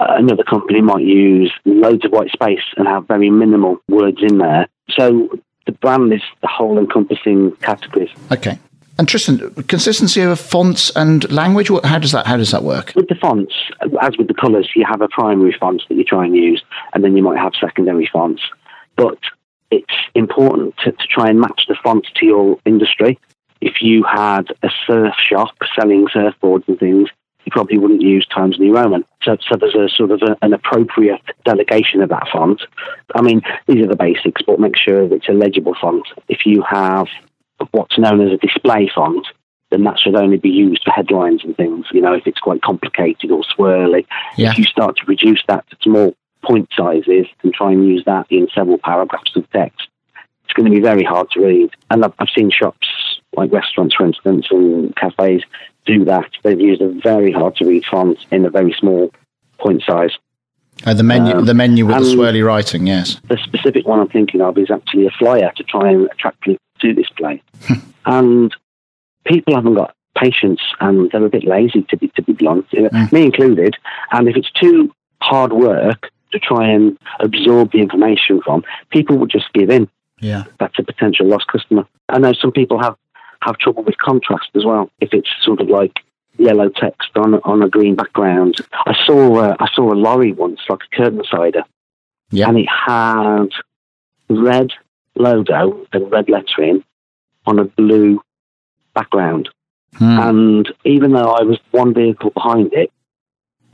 Uh, 0.00 0.14
another 0.16 0.44
company 0.44 0.80
might 0.80 1.04
use 1.04 1.52
loads 1.64 2.04
of 2.04 2.12
white 2.12 2.30
space 2.30 2.62
and 2.76 2.86
have 2.86 3.06
very 3.08 3.30
minimal 3.30 3.78
words 3.88 4.18
in 4.22 4.38
there. 4.38 4.66
So 4.90 5.28
the 5.66 5.72
brand 5.72 6.12
is 6.12 6.22
the 6.40 6.48
whole 6.48 6.78
encompassing 6.78 7.52
categories. 7.56 8.10
Okay. 8.30 8.58
And 8.98 9.08
Tristan, 9.08 9.54
consistency 9.68 10.22
of 10.22 10.40
fonts 10.40 10.90
and 10.96 11.30
language. 11.30 11.70
What? 11.70 11.84
How 11.84 12.00
does 12.00 12.10
that? 12.12 12.26
How 12.26 12.36
does 12.36 12.50
that 12.50 12.64
work? 12.64 12.92
With 12.96 13.06
the 13.06 13.14
fonts, 13.14 13.54
as 14.02 14.18
with 14.18 14.26
the 14.26 14.34
colours, 14.34 14.70
you 14.74 14.84
have 14.88 15.00
a 15.00 15.08
primary 15.08 15.54
font 15.58 15.82
that 15.88 15.94
you 15.94 16.02
try 16.02 16.24
and 16.24 16.34
use, 16.34 16.64
and 16.92 17.04
then 17.04 17.16
you 17.16 17.22
might 17.22 17.38
have 17.38 17.52
secondary 17.60 18.08
fonts. 18.12 18.42
But 18.96 19.18
it's 19.70 19.94
important 20.16 20.74
to, 20.78 20.90
to 20.90 21.06
try 21.08 21.28
and 21.28 21.40
match 21.40 21.62
the 21.68 21.76
font 21.80 22.08
to 22.16 22.26
your 22.26 22.58
industry. 22.64 23.20
If 23.60 23.82
you 23.82 24.04
had 24.04 24.48
a 24.62 24.68
surf 24.86 25.14
shop 25.28 25.54
selling 25.78 26.06
surfboards 26.08 26.68
and 26.68 26.78
things, 26.78 27.08
you 27.44 27.52
probably 27.52 27.78
wouldn't 27.78 28.02
use 28.02 28.26
Times 28.26 28.58
New 28.58 28.74
Roman. 28.74 29.04
So, 29.22 29.36
so 29.48 29.56
there's 29.56 29.74
a 29.74 29.88
sort 29.88 30.10
of 30.10 30.20
a, 30.22 30.36
an 30.42 30.52
appropriate 30.52 31.22
delegation 31.44 32.02
of 32.02 32.10
that 32.10 32.28
font. 32.30 32.60
I 33.14 33.22
mean, 33.22 33.40
these 33.66 33.82
are 33.82 33.88
the 33.88 33.96
basics, 33.96 34.42
but 34.46 34.60
make 34.60 34.76
sure 34.76 35.08
that 35.08 35.14
it's 35.14 35.28
a 35.28 35.32
legible 35.32 35.74
font. 35.80 36.06
If 36.28 36.44
you 36.44 36.62
have 36.68 37.06
what's 37.70 37.98
known 37.98 38.20
as 38.20 38.32
a 38.32 38.36
display 38.36 38.90
font, 38.94 39.26
then 39.70 39.84
that 39.84 39.98
should 39.98 40.14
only 40.14 40.36
be 40.36 40.50
used 40.50 40.82
for 40.84 40.90
headlines 40.90 41.42
and 41.44 41.56
things. 41.56 41.86
You 41.92 42.00
know, 42.00 42.14
if 42.14 42.26
it's 42.26 42.38
quite 42.38 42.62
complicated 42.62 43.30
or 43.30 43.42
swirly, 43.42 44.06
Yeah. 44.36 44.50
if 44.50 44.58
you 44.58 44.64
start 44.64 44.96
to 44.98 45.06
reduce 45.06 45.42
that 45.48 45.68
to 45.70 45.76
small 45.82 46.14
point 46.42 46.68
sizes 46.76 47.26
and 47.42 47.52
try 47.52 47.72
and 47.72 47.86
use 47.86 48.04
that 48.06 48.26
in 48.30 48.48
several 48.54 48.78
paragraphs 48.78 49.34
of 49.36 49.50
text, 49.50 49.88
it's 50.44 50.52
going 50.54 50.70
to 50.70 50.74
be 50.74 50.80
very 50.82 51.04
hard 51.04 51.30
to 51.30 51.40
read. 51.40 51.70
And 51.90 52.04
I've, 52.04 52.14
I've 52.18 52.28
seen 52.36 52.50
shops 52.50 52.87
like 53.38 53.52
restaurants, 53.52 53.94
for 53.94 54.04
instance, 54.04 54.46
and 54.50 54.94
cafes 54.96 55.42
do 55.86 56.04
that. 56.04 56.30
They've 56.42 56.60
used 56.60 56.82
a 56.82 56.88
very 56.88 57.32
hard 57.32 57.56
to 57.56 57.64
read 57.64 57.84
font 57.90 58.18
in 58.30 58.44
a 58.44 58.50
very 58.50 58.74
small 58.78 59.10
point 59.58 59.82
size. 59.86 60.10
Uh, 60.86 60.94
the 60.94 61.02
menu, 61.02 61.34
Um, 61.34 61.44
the 61.44 61.54
menu 61.54 61.86
with 61.86 61.96
the 61.96 62.04
swirly 62.04 62.44
writing. 62.44 62.86
Yes. 62.86 63.20
The 63.28 63.38
specific 63.38 63.86
one 63.86 63.98
I'm 63.98 64.08
thinking 64.08 64.40
of 64.40 64.58
is 64.58 64.70
actually 64.70 65.06
a 65.06 65.10
flyer 65.10 65.50
to 65.56 65.62
try 65.64 65.90
and 65.90 66.08
attract 66.12 66.40
people 66.40 66.60
to 66.80 66.94
this 66.94 67.08
play. 67.16 67.42
and 68.06 68.54
people 69.24 69.54
haven't 69.54 69.74
got 69.74 69.94
patience 70.16 70.60
and 70.80 71.10
they're 71.10 71.24
a 71.24 71.30
bit 71.30 71.44
lazy, 71.44 71.82
to 71.90 71.96
be, 71.96 72.08
to 72.08 72.22
be 72.22 72.32
blunt, 72.32 72.66
uh, 72.74 73.06
me 73.12 73.24
included. 73.24 73.76
And 74.12 74.28
if 74.28 74.36
it's 74.36 74.50
too 74.52 74.92
hard 75.20 75.52
work 75.52 76.10
to 76.32 76.38
try 76.38 76.68
and 76.68 76.96
absorb 77.20 77.72
the 77.72 77.78
information 77.78 78.40
from, 78.42 78.64
people 78.90 79.16
would 79.18 79.30
just 79.30 79.52
give 79.52 79.70
in. 79.70 79.88
Yeah. 80.20 80.44
That's 80.58 80.78
a 80.78 80.82
potential 80.82 81.26
lost 81.26 81.46
customer. 81.48 81.86
I 82.08 82.18
know 82.18 82.32
some 82.32 82.52
people 82.52 82.80
have, 82.80 82.96
have 83.42 83.58
trouble 83.58 83.82
with 83.84 83.98
contrast 83.98 84.48
as 84.54 84.64
well. 84.64 84.90
If 85.00 85.10
it's 85.12 85.28
sort 85.42 85.60
of 85.60 85.68
like 85.68 85.98
yellow 86.38 86.68
text 86.68 87.10
on 87.16 87.34
on 87.34 87.62
a 87.62 87.68
green 87.68 87.94
background. 87.96 88.56
I 88.72 88.94
saw 89.06 89.36
uh, 89.36 89.56
I 89.58 89.68
saw 89.74 89.92
a 89.92 89.94
lorry 89.94 90.32
once, 90.32 90.60
like 90.68 90.80
a 90.92 90.96
curtain 90.96 91.22
sider, 91.30 91.64
Yeah. 92.30 92.48
and 92.48 92.58
it 92.58 92.68
had 92.68 93.48
red 94.30 94.70
logo 95.16 95.86
and 95.92 96.10
red 96.12 96.28
lettering 96.28 96.84
on 97.46 97.58
a 97.58 97.64
blue 97.64 98.20
background. 98.94 99.48
Hmm. 99.94 100.18
And 100.18 100.74
even 100.84 101.12
though 101.12 101.32
I 101.32 101.42
was 101.42 101.58
one 101.70 101.94
vehicle 101.94 102.30
behind 102.30 102.72
it, 102.72 102.92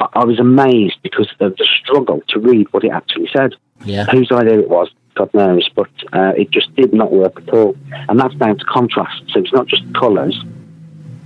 I, 0.00 0.24
was 0.24 0.40
amazed 0.40 0.96
because 1.02 1.28
of 1.40 1.56
the 1.56 1.66
struggle 1.80 2.22
to 2.28 2.40
read 2.40 2.72
what 2.72 2.84
it 2.84 2.90
actually 2.90 3.28
said. 3.32 3.54
yeah. 3.84 4.04
Whose 4.06 4.30
idea 4.32 4.58
it 4.58 4.68
was, 4.68 4.90
God 5.14 5.32
knows, 5.34 5.68
but 5.74 5.90
uh, 6.12 6.32
it 6.36 6.50
just 6.50 6.74
did 6.74 6.92
not 6.92 7.12
work 7.12 7.40
at 7.40 7.48
all. 7.50 7.76
And 8.08 8.18
that's 8.18 8.34
down 8.34 8.58
to 8.58 8.64
contrast. 8.64 9.22
So 9.32 9.40
it's 9.40 9.52
not 9.52 9.66
just 9.66 9.82
colours, 9.94 10.38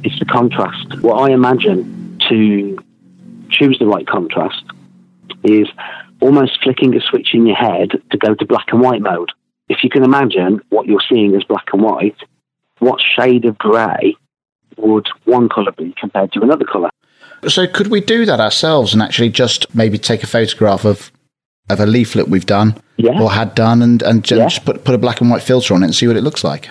it's 0.05 0.19
the 0.19 0.27
contrast. 0.27 1.01
What 1.01 1.29
I 1.29 1.33
imagine 1.33 2.19
to 2.29 2.79
choose 3.51 3.79
the 3.79 3.87
right 3.87 4.07
contrast 4.07 4.63
is 5.45 5.69
almost 6.21 6.63
flicking 6.63 6.95
a 6.97 7.01
switch 7.01 7.29
in 7.33 7.47
your 7.47 7.57
head 7.57 7.91
to 8.11 8.19
go 8.19 8.35
to 8.35 8.47
black 8.47 8.67
and 8.73 8.81
white 8.81 9.01
mode. 9.01 9.31
If 9.69 9.79
you 9.83 9.91
can 9.91 10.05
imagine 10.05 10.61
what 10.71 10.87
you're 10.87 11.03
seeing 11.09 11.35
as 11.37 11.45
black 11.45 11.67
and 11.73 11.83
white, 11.83 12.17
what 12.79 13.01
shade 13.01 13.45
of 13.45 13.59
grey 13.59 14.17
would 14.77 15.09
one 15.25 15.49
colour 15.49 15.73
be 15.73 15.95
compared 15.99 16.33
to 16.33 16.41
another 16.41 16.65
colour? 16.65 16.91
So 17.47 17.67
could 17.67 17.89
we 17.89 18.01
do 18.01 18.25
that 18.27 18.41
ourselves 18.41 18.93
and 18.93 19.03
actually 19.03 19.29
just 19.31 19.73
maybe 19.75 19.99
take 19.99 20.23
a 20.23 20.27
photograph 20.27 20.85
of 20.85 21.11
of 21.71 21.81
a 21.81 21.87
leaflet 21.87 22.29
we've 22.29 22.47
done 22.47 22.75
Yeah. 22.97 23.21
or 23.21 23.31
had 23.31 23.55
done 23.55 23.83
and 23.83 24.03
and 24.03 24.29
Yeah. 24.31 24.45
just 24.49 24.65
put 24.65 24.85
put 24.85 24.95
a 24.95 24.99
black 24.99 25.21
and 25.21 25.31
white 25.31 25.43
filter 25.43 25.75
on 25.75 25.83
it 25.83 25.87
and 25.87 25.95
see 25.95 26.07
what 26.07 26.17
it 26.17 26.23
looks 26.25 26.43
like? 26.43 26.71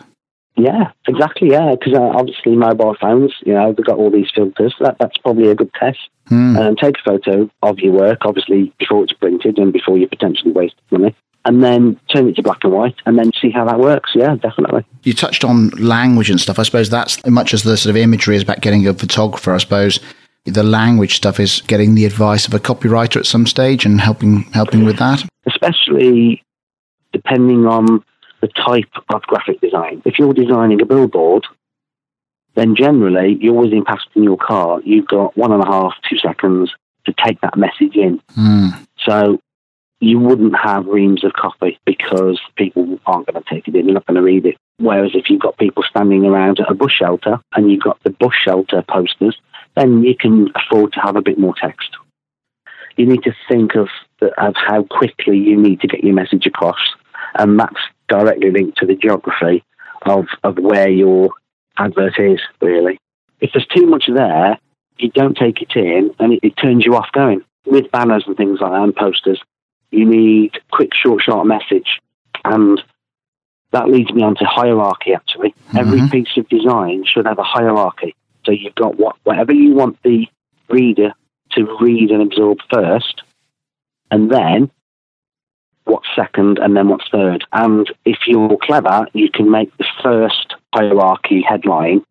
Yeah, 0.59 0.89
exactly. 1.07 1.51
Yeah, 1.51 1.75
because 1.79 1.93
uh, 1.93 2.01
obviously 2.01 2.55
mobile 2.55 2.95
phones, 2.99 3.31
you 3.45 3.53
know, 3.53 3.73
they've 3.73 3.85
got 3.85 3.97
all 3.97 4.09
these 4.09 4.31
filters. 4.33 4.73
That 4.79 4.97
that's 4.99 5.15
probably 5.17 5.49
a 5.51 5.55
good 5.55 5.71
test. 5.79 5.99
Hmm. 6.29 6.57
And 6.57 6.77
take 6.77 6.95
a 6.97 7.09
photo 7.09 7.49
of 7.61 7.77
your 7.79 7.93
work, 7.93 8.25
obviously 8.25 8.73
before 8.79 9.03
it's 9.03 9.13
printed 9.13 9.59
and 9.59 9.71
before 9.71 9.97
you 9.99 10.07
potentially 10.07 10.51
waste 10.51 10.75
money, 10.91 11.15
and 11.45 11.63
then 11.63 11.97
turn 12.13 12.27
it 12.27 12.35
to 12.37 12.41
black 12.43 12.63
and 12.63 12.73
white, 12.73 12.95
and 13.05 13.17
then 13.19 13.31
see 13.39 13.51
how 13.51 13.65
that 13.65 13.79
works. 13.79 14.09
Yeah, 14.15 14.35
definitely. 14.35 14.83
You 15.03 15.13
touched 15.13 15.43
on 15.45 15.69
language 15.77 16.31
and 16.31 16.41
stuff. 16.41 16.57
I 16.59 16.63
suppose 16.63 16.89
that's 16.89 17.19
as 17.23 17.31
much 17.31 17.53
as 17.53 17.61
the 17.63 17.77
sort 17.77 17.91
of 17.91 17.97
imagery 17.97 18.35
is 18.35 18.41
about 18.41 18.61
getting 18.61 18.87
a 18.87 18.93
photographer. 18.95 19.53
I 19.53 19.59
suppose 19.59 19.99
the 20.47 20.63
language 20.63 21.15
stuff 21.15 21.39
is 21.39 21.61
getting 21.67 21.95
the 21.95 22.05
advice 22.05 22.47
of 22.47 22.53
a 22.53 22.59
copywriter 22.59 23.17
at 23.17 23.25
some 23.25 23.45
stage 23.45 23.85
and 23.85 24.01
helping 24.01 24.43
helping 24.53 24.85
with 24.85 24.97
that. 24.97 25.23
especially 25.45 26.43
depending 27.13 27.65
on 27.65 28.03
the 28.41 28.47
type 28.47 28.89
of 29.09 29.21
graphic 29.23 29.59
design. 29.61 30.01
If 30.05 30.19
you're 30.19 30.33
designing 30.33 30.81
a 30.81 30.85
billboard, 30.85 31.45
then 32.55 32.75
generally 32.75 33.37
you're 33.39 33.53
whizzing 33.53 33.85
past 33.85 34.07
in 34.15 34.23
your 34.23 34.37
car. 34.37 34.81
You've 34.83 35.07
got 35.07 35.35
one 35.37 35.51
and 35.51 35.63
a 35.63 35.65
half, 35.65 35.93
two 36.09 36.17
seconds 36.17 36.73
to 37.05 37.13
take 37.25 37.39
that 37.41 37.57
message 37.57 37.95
in. 37.95 38.21
Hmm. 38.35 38.67
So 39.05 39.39
you 39.99 40.19
wouldn't 40.19 40.55
have 40.55 40.85
reams 40.85 41.23
of 41.23 41.33
copy 41.33 41.79
because 41.85 42.39
people 42.55 42.99
aren't 43.05 43.27
going 43.27 43.41
to 43.41 43.49
take 43.49 43.67
it 43.67 43.75
in. 43.75 43.85
They're 43.85 43.95
not 43.95 44.05
going 44.05 44.15
to 44.15 44.21
read 44.21 44.45
it. 44.45 44.57
Whereas 44.77 45.11
if 45.15 45.29
you've 45.29 45.41
got 45.41 45.57
people 45.57 45.83
standing 45.89 46.25
around 46.25 46.59
at 46.59 46.69
a 46.69 46.75
bush 46.75 46.93
shelter 46.99 47.39
and 47.55 47.71
you've 47.71 47.83
got 47.83 48.01
the 48.03 48.11
bush 48.11 48.35
shelter 48.43 48.83
posters, 48.87 49.39
then 49.77 50.03
you 50.03 50.15
can 50.15 50.49
afford 50.55 50.93
to 50.93 50.99
have 50.99 51.15
a 51.15 51.21
bit 51.21 51.37
more 51.37 51.53
text. 51.59 51.89
You 52.97 53.05
need 53.05 53.23
to 53.23 53.33
think 53.47 53.75
of, 53.75 53.89
of 54.37 54.55
how 54.55 54.83
quickly 54.83 55.37
you 55.37 55.55
need 55.55 55.81
to 55.81 55.87
get 55.87 56.03
your 56.03 56.15
message 56.15 56.47
across, 56.47 56.79
and 57.37 57.59
that's 57.59 57.79
directly 58.09 58.49
linked 58.49 58.79
to 58.79 58.87
the 58.87 58.95
geography 58.95 59.63
of, 60.05 60.25
of 60.43 60.57
where 60.57 60.89
your 60.89 61.29
advert 61.77 62.17
is, 62.19 62.39
really. 62.59 62.99
If 63.39 63.51
there's 63.53 63.67
too 63.67 63.85
much 63.85 64.05
there, 64.11 64.57
you 64.97 65.11
don't 65.11 65.37
take 65.37 65.61
it 65.61 65.75
in 65.75 66.11
and 66.17 66.33
it, 66.33 66.39
it 66.41 66.53
turns 66.57 66.83
you 66.85 66.95
off 66.95 67.11
going. 67.13 67.41
With 67.65 67.91
banners 67.91 68.23
and 68.25 68.35
things 68.35 68.59
like 68.59 68.71
that 68.71 68.81
and 68.81 68.95
posters, 68.95 69.39
you 69.91 70.05
need 70.05 70.53
quick, 70.71 70.89
short, 70.95 71.21
sharp 71.21 71.45
message. 71.45 71.99
And 72.43 72.81
that 73.73 73.89
leads 73.89 74.11
me 74.11 74.23
on 74.23 74.35
to 74.37 74.45
hierarchy, 74.45 75.13
actually. 75.13 75.53
Every 75.75 75.99
Mhm. 75.99 76.11
piece 76.11 76.37
of 76.37 76.47
design 76.49 77.03
should 77.05 77.27
have 77.27 77.37
a 77.37 77.43
hierarchy. 77.43 78.15
So 78.47 78.53
you've 78.53 78.75
got 78.75 78.97
what, 78.97 79.17
whatever 79.25 79.53
you 79.53 79.73
want 79.73 80.01
the 80.03 80.25
reader 80.69 81.11
to 81.51 81.77
read 81.81 82.11
and 82.11 82.21
absorb 82.21 82.59
first, 82.71 83.23
and 84.09 84.31
then 84.31 84.71
what's 85.83 86.07
second, 86.15 86.57
and 86.57 86.75
then 86.75 86.87
what's 86.87 87.09
third. 87.11 87.45
And 87.51 87.91
if 88.05 88.19
you're 88.25 88.57
clever, 88.61 89.07
you 89.13 89.29
can 89.29 89.51
make 89.51 89.75
the 89.77 89.85
first 90.01 90.55
hierarchy 90.73 91.43
headline 91.47 92.03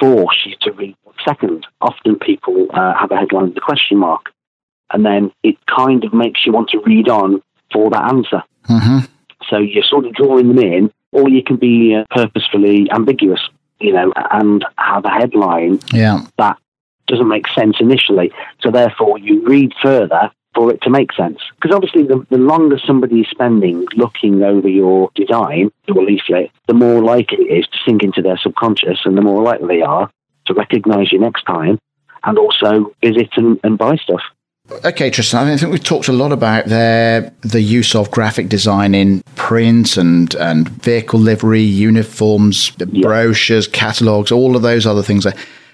force 0.00 0.44
you 0.44 0.56
to 0.62 0.72
read 0.72 0.96
what's 1.04 1.24
second. 1.24 1.68
Often 1.80 2.16
people 2.16 2.66
uh, 2.74 2.94
have 2.98 3.12
a 3.12 3.16
headline 3.16 3.50
with 3.50 3.56
a 3.58 3.60
question 3.60 3.98
mark, 3.98 4.30
and 4.92 5.06
then 5.06 5.30
it 5.44 5.54
kind 5.66 6.02
of 6.02 6.12
makes 6.12 6.40
you 6.44 6.52
want 6.52 6.70
to 6.70 6.82
read 6.84 7.08
on 7.08 7.42
for 7.72 7.90
that 7.90 8.12
answer. 8.12 8.42
hmm 8.64 8.98
So 9.48 9.58
you're 9.58 9.84
sort 9.84 10.06
of 10.06 10.14
drawing 10.14 10.48
them 10.48 10.58
in, 10.58 10.92
or 11.12 11.28
you 11.28 11.44
can 11.44 11.56
be 11.56 11.94
uh, 11.94 12.04
purposefully 12.10 12.88
ambiguous, 12.92 13.40
you 13.80 13.92
know, 13.92 14.12
and 14.30 14.64
have 14.76 15.04
a 15.04 15.10
headline 15.10 15.80
Yeah. 15.92 16.24
that 16.38 16.58
doesn't 17.06 17.28
make 17.28 17.48
sense 17.48 17.76
initially. 17.80 18.32
So 18.60 18.70
therefore, 18.70 19.18
you 19.18 19.44
read 19.44 19.72
further 19.82 20.30
for 20.54 20.72
it 20.72 20.82
to 20.82 20.90
make 20.90 21.12
sense. 21.12 21.38
Because 21.56 21.74
obviously, 21.74 22.02
the, 22.04 22.26
the 22.30 22.38
longer 22.38 22.78
somebody 22.84 23.20
is 23.20 23.28
spending 23.30 23.86
looking 23.96 24.42
over 24.42 24.68
your 24.68 25.10
design, 25.14 25.70
your 25.86 26.04
leaflet, 26.04 26.50
the 26.66 26.74
more 26.74 27.02
likely 27.02 27.44
it 27.44 27.58
is 27.60 27.66
to 27.68 27.78
sink 27.84 28.02
into 28.02 28.22
their 28.22 28.38
subconscious, 28.38 29.00
and 29.04 29.16
the 29.16 29.22
more 29.22 29.42
likely 29.42 29.76
they 29.76 29.82
are 29.82 30.10
to 30.46 30.54
recognise 30.54 31.12
you 31.12 31.18
next 31.18 31.44
time, 31.44 31.78
and 32.24 32.38
also 32.38 32.92
visit 33.02 33.30
and, 33.36 33.60
and 33.62 33.78
buy 33.78 33.96
stuff. 33.96 34.22
Okay, 34.84 35.10
Tristan. 35.10 35.40
I, 35.40 35.44
mean, 35.44 35.54
I 35.54 35.56
think 35.56 35.72
we've 35.72 35.82
talked 35.82 36.08
a 36.08 36.12
lot 36.12 36.32
about 36.32 36.66
their 36.66 37.32
the 37.40 37.60
use 37.60 37.94
of 37.94 38.10
graphic 38.10 38.48
design 38.48 38.94
in 38.94 39.22
print 39.34 39.96
and 39.96 40.34
and 40.36 40.68
vehicle 40.68 41.18
livery, 41.18 41.62
uniforms, 41.62 42.70
brochures, 42.70 43.66
catalogs, 43.66 44.30
all 44.32 44.56
of 44.56 44.62
those 44.62 44.86
other 44.86 45.02
things. 45.02 45.26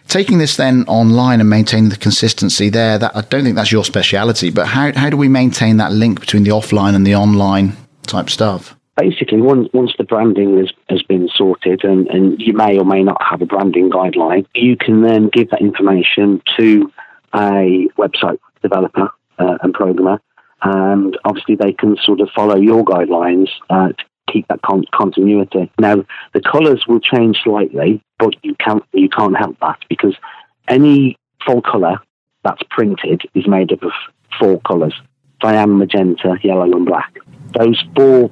Taking 0.09 0.39
this 0.39 0.57
then 0.57 0.85
online 0.87 1.41
and 1.41 1.51
maintaining 1.51 1.91
the 1.91 1.97
consistency 1.97 2.69
there, 2.69 2.97
that 2.99 3.15
I 3.17 3.23
don't 3.23 3.43
think 3.43 3.57
that's 3.57 3.73
your 3.73 3.85
speciality. 3.85 4.51
But 4.51 4.67
how 4.69 4.93
how 4.93 5.11
do 5.11 5.17
we 5.17 5.29
maintain 5.29 5.77
that 5.77 5.93
link 5.93 6.21
between 6.21 6.45
the 6.45 6.51
offline 6.51 6.95
and 6.95 7.07
the 7.07 7.15
online 7.15 7.77
type 8.07 8.31
stuff? 8.31 8.77
basically 8.97 9.41
once 9.41 9.69
once 9.73 9.93
the 9.99 10.05
branding 10.05 10.59
has, 10.59 10.73
has 10.89 11.03
been 11.03 11.29
sorted 11.37 11.85
and, 11.85 12.07
and 12.09 12.41
you 12.41 12.53
may 12.55 12.79
or 12.79 12.85
may 12.85 13.03
not 13.03 13.23
have 13.23 13.43
a 13.43 13.47
branding 13.47 13.91
guideline, 13.91 14.47
you 14.55 14.77
can 14.77 15.03
then 15.03 15.29
give 15.29 15.51
that 15.51 15.61
information 15.61 16.43
to 16.57 16.91
a 17.37 17.89
website 17.99 18.39
developer 18.63 19.11
uh, 19.39 19.59
and 19.63 19.75
programmer 19.75 20.21
and 20.63 21.19
obviously 21.25 21.55
they 21.55 21.73
can 21.73 21.97
sort 22.03 22.21
of 22.21 22.29
follow 22.35 22.57
your 22.57 22.85
guidelines 22.85 23.49
uh, 23.71 23.89
to 23.89 24.05
keep 24.31 24.49
that 24.49 24.63
con- 24.63 24.85
continuity. 24.93 25.71
Now 25.79 26.05
the 26.33 26.41
colours 26.41 26.85
will 26.89 27.01
change 27.01 27.39
slightly, 27.45 28.03
but 28.19 28.35
you 28.43 28.55
can't 28.57 28.83
you 28.93 29.09
can't 29.09 29.37
help 29.37 29.59
that 29.61 29.79
because 29.89 30.15
any 30.69 31.17
full 31.45 31.63
colour 31.63 31.99
that's 32.43 32.63
printed 32.71 33.23
is 33.35 33.47
made 33.47 33.73
up 33.73 33.83
of 33.83 33.93
four 34.39 34.61
colours: 34.63 34.95
cyan, 35.43 35.79
magenta, 35.79 36.39
yellow, 36.43 36.73
and 36.73 36.87
black. 36.87 37.19
Those 37.59 37.83
four 37.95 38.31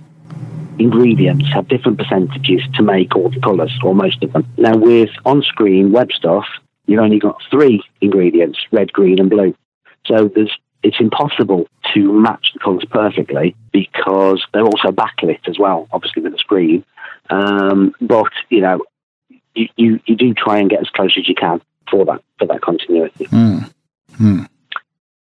ingredients 0.79 1.47
have 1.53 1.69
different 1.69 1.99
percentages 1.99 2.63
to 2.75 2.83
make 2.83 3.15
all 3.15 3.31
the 3.31 3.41
colours, 3.41 3.73
or 3.85 3.95
most 3.95 4.23
of 4.25 4.33
them. 4.33 4.47
Now, 4.57 4.77
with 4.77 5.11
on 5.25 5.43
screen 5.43 5.93
web 5.93 6.11
stuff, 6.11 6.47
you've 6.87 7.01
only 7.01 7.19
got 7.19 7.41
three 7.51 7.83
ingredients 8.01 8.59
red, 8.73 8.93
green, 8.93 9.19
and 9.19 9.31
blue. 9.31 9.55
So 10.07 10.29
there's 10.29 10.57
it's 10.83 11.01
impossible 11.01 11.67
to 11.95 12.13
match 12.13 12.51
the 12.53 12.61
colours 12.61 12.85
perfectly 12.91 13.57
because 13.73 14.45
they're 14.53 14.67
also 14.67 14.91
backlit 14.91 15.49
as 15.49 15.59
well, 15.59 15.89
obviously 15.91 16.23
with 16.23 16.33
the 16.33 16.39
screen. 16.39 16.85
Um, 17.31 17.95
but 18.03 18.31
you 18.51 18.61
know, 18.61 18.83
you, 19.55 19.69
you, 19.77 20.01
you 20.05 20.15
do 20.15 20.35
try 20.35 20.59
and 20.59 20.69
get 20.69 20.81
as 20.81 20.91
close 20.91 21.17
as 21.19 21.27
you 21.27 21.35
can 21.35 21.63
for 21.91 22.05
that 22.05 22.23
for 22.39 22.47
that 22.47 22.61
continuity. 22.61 23.27
Mm. 23.27 23.73
Mm. 24.21 24.49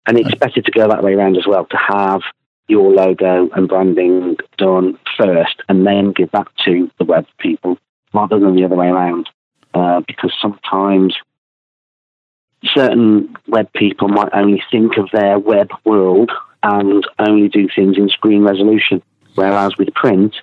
And 0.05 0.19
it's 0.19 0.36
better 0.36 0.62
to 0.62 0.72
go 0.72 0.88
that 0.89 1.03
way 1.03 1.13
around 1.13 1.38
as 1.38 1.48
well, 1.48 1.65
to 1.65 1.77
have 1.77 2.22
your 2.67 2.91
logo 2.91 3.50
and 3.55 3.67
branding 3.67 4.38
done 4.57 4.98
first 5.17 5.62
and 5.69 5.86
then 5.86 6.12
give 6.12 6.31
that 6.31 6.48
to 6.65 6.89
the 6.98 7.05
web 7.05 7.25
people 7.38 7.77
rather 8.13 8.39
than 8.39 8.55
the 8.55 8.65
other 8.65 8.75
way 8.75 8.88
around. 8.88 9.29
Uh, 9.74 10.01
because 10.07 10.31
sometimes 10.41 11.15
certain 12.74 13.36
web 13.48 13.72
people 13.74 14.08
might 14.08 14.29
only 14.34 14.62
think 14.72 14.98
of 14.98 15.10
their 15.12 15.38
web 15.39 15.70
world 15.86 16.32
and 16.63 17.05
only 17.20 17.50
do 17.50 17.67
things 17.75 17.98
in 17.98 18.10
screen 18.10 18.43
resolution. 18.43 19.01
Whereas 19.36 19.77
with 19.77 19.93
print, 19.93 20.36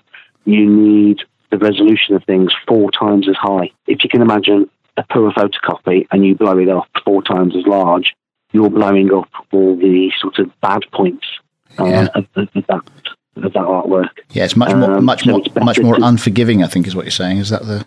you 0.45 0.67
need 0.69 1.21
the 1.51 1.59
resolution 1.59 2.15
of 2.15 2.25
things 2.25 2.53
four 2.69 2.91
times 2.91 3.29
as 3.29 3.37
high. 3.37 3.71
If 3.87 4.05
you 4.05 4.11
can 4.11 4.21
imagine 4.23 4.69
a 4.97 5.05
poor 5.11 5.31
photocopy 5.33 6.07
and 6.11 6.25
you 6.27 6.35
blow 6.35 6.59
it 6.59 6.69
up 6.69 6.87
four 7.05 7.23
times 7.23 7.57
as 7.57 7.67
large, 7.67 8.15
you're 8.53 8.71
blowing 8.71 9.13
up 9.15 9.29
all 9.53 9.77
the 9.77 10.13
sort 10.21 10.39
of 10.39 10.51
bad 10.61 10.83
points 10.93 11.27
uh, 11.79 11.85
Yeah. 11.85 12.09
of, 12.15 12.27
of, 12.35 12.49
of 12.55 12.67
that 12.67 12.83
of 13.37 13.53
that 13.53 13.63
artwork. 13.63 14.09
Yeah, 14.33 14.45
it's 14.45 14.57
much 14.57 14.75
more 14.75 14.97
Um, 14.97 15.05
much 15.05 15.25
so 15.25 15.31
more 15.31 15.43
much 15.63 15.79
more 15.81 15.95
to- 15.97 16.05
unforgiving. 16.05 16.63
I 16.65 16.67
think 16.67 16.87
is 16.87 16.97
what 16.97 17.05
you're 17.05 17.13
saying. 17.13 17.39
Is 17.39 17.51
that 17.51 17.63
the 17.63 17.87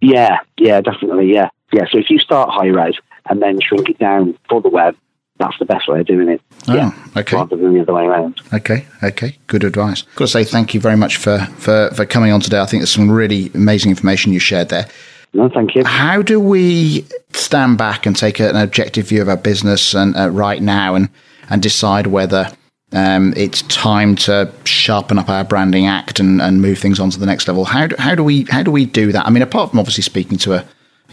Yeah, 0.00 0.38
yeah, 0.58 0.80
definitely, 0.80 1.32
yeah, 1.32 1.48
yeah. 1.72 1.84
So 1.90 1.98
if 1.98 2.10
you 2.10 2.18
start 2.18 2.50
high 2.50 2.66
res, 2.66 2.96
and 3.28 3.40
then 3.40 3.60
shrink 3.60 3.88
it 3.88 3.98
down 3.98 4.38
for 4.48 4.60
the 4.60 4.68
web, 4.68 4.96
that's 5.38 5.58
the 5.58 5.64
best 5.64 5.88
way 5.88 6.00
of 6.00 6.06
doing 6.06 6.28
it. 6.28 6.40
Oh, 6.68 6.74
yeah, 6.74 6.92
okay. 7.16 7.36
Rather 7.36 7.56
than 7.56 7.74
the 7.74 7.80
other 7.80 7.94
way 7.94 8.04
around. 8.04 8.40
Okay, 8.52 8.86
okay, 9.02 9.36
good 9.46 9.64
advice. 9.64 10.02
Got 10.16 10.26
to 10.26 10.28
say 10.28 10.44
thank 10.44 10.74
you 10.74 10.80
very 10.80 10.96
much 10.96 11.16
for, 11.16 11.38
for, 11.58 11.90
for 11.94 12.06
coming 12.06 12.32
on 12.32 12.40
today. 12.40 12.60
I 12.60 12.66
think 12.66 12.82
there's 12.82 12.92
some 12.92 13.10
really 13.10 13.50
amazing 13.54 13.90
information 13.90 14.32
you 14.32 14.38
shared 14.38 14.68
there. 14.68 14.86
No, 15.32 15.48
thank 15.48 15.74
you. 15.74 15.82
How 15.84 16.22
do 16.22 16.38
we 16.38 17.04
stand 17.32 17.76
back 17.76 18.06
and 18.06 18.16
take 18.16 18.38
an 18.38 18.54
objective 18.54 19.08
view 19.08 19.20
of 19.20 19.28
our 19.28 19.36
business 19.36 19.92
and 19.92 20.16
uh, 20.16 20.30
right 20.30 20.62
now 20.62 20.94
and 20.94 21.08
and 21.50 21.60
decide 21.60 22.06
whether 22.06 22.50
um, 22.92 23.34
it's 23.36 23.62
time 23.62 24.14
to 24.14 24.50
sharpen 24.64 25.18
up 25.18 25.28
our 25.28 25.44
branding 25.44 25.86
act 25.86 26.20
and, 26.20 26.40
and 26.40 26.62
move 26.62 26.78
things 26.78 27.00
on 27.00 27.10
to 27.10 27.18
the 27.18 27.26
next 27.26 27.48
level? 27.48 27.64
How 27.64 27.88
do, 27.88 27.96
how 27.98 28.14
do 28.14 28.22
we 28.22 28.44
how 28.44 28.62
do 28.62 28.70
we 28.70 28.86
do 28.86 29.10
that? 29.10 29.26
I 29.26 29.30
mean, 29.30 29.42
apart 29.42 29.70
from 29.70 29.80
obviously 29.80 30.02
speaking 30.02 30.38
to 30.38 30.54
a 30.54 30.64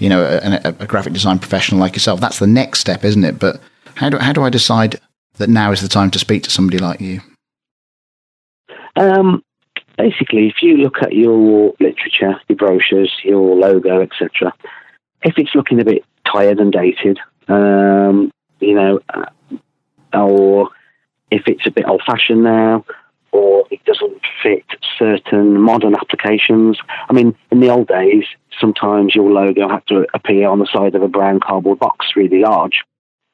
you 0.02 0.10
know 0.10 0.24
a, 0.26 0.76
a 0.80 0.88
graphic 0.88 1.14
design 1.14 1.38
professional 1.38 1.80
like 1.80 1.94
yourself, 1.94 2.20
that's 2.20 2.40
the 2.40 2.48
next 2.48 2.80
step, 2.80 3.06
isn't 3.06 3.24
it? 3.24 3.38
But 3.38 3.62
how 3.96 4.10
do 4.10 4.18
how 4.18 4.34
do 4.34 4.42
I 4.42 4.50
decide 4.50 5.00
that 5.38 5.48
now 5.48 5.72
is 5.72 5.82
the 5.82 5.88
time 5.88 6.10
to 6.12 6.20
speak 6.20 6.44
to 6.44 6.50
somebody 6.50 6.80
like 6.80 7.00
you? 7.00 7.22
Um, 8.96 9.44
basically, 9.98 10.48
if 10.48 10.64
you 10.64 10.78
look 10.78 10.98
at 11.04 11.14
your 11.14 11.74
literature, 11.80 12.42
your 12.50 12.58
brochures, 12.58 13.12
your 13.24 13.56
logo, 13.56 14.02
etc., 14.02 14.52
if 15.24 15.36
it's 15.38 15.54
looking 15.54 15.80
a 15.80 15.86
bit 15.86 16.04
tired 16.26 16.60
and 16.60 16.74
dated, 16.74 17.20
um, 17.48 18.32
you 18.60 18.74
know, 18.74 19.00
uh, 19.14 20.18
or 20.18 20.70
if 21.30 21.44
it's 21.46 21.68
a 21.68 21.72
bit 21.72 21.88
old 21.88 22.02
fashioned 22.08 22.44
now, 22.44 22.84
or 23.32 23.66
it 23.70 23.84
doesn't 23.86 24.20
fit 24.42 24.66
certain 25.02 25.60
modern 25.60 25.96
applications. 25.96 26.78
I 27.10 27.14
mean, 27.14 27.36
in 27.52 27.60
the 27.60 27.70
old 27.70 27.88
days, 27.88 28.26
sometimes 28.60 29.16
your 29.16 29.32
logo 29.32 29.68
had 29.68 29.86
to 29.88 30.06
appear 30.14 30.48
on 30.48 30.60
the 30.60 30.70
side 30.72 30.94
of 30.94 31.02
a 31.02 31.08
brown 31.08 31.40
cardboard 31.40 31.80
box 31.80 32.06
really 32.16 32.42
large. 32.42 32.84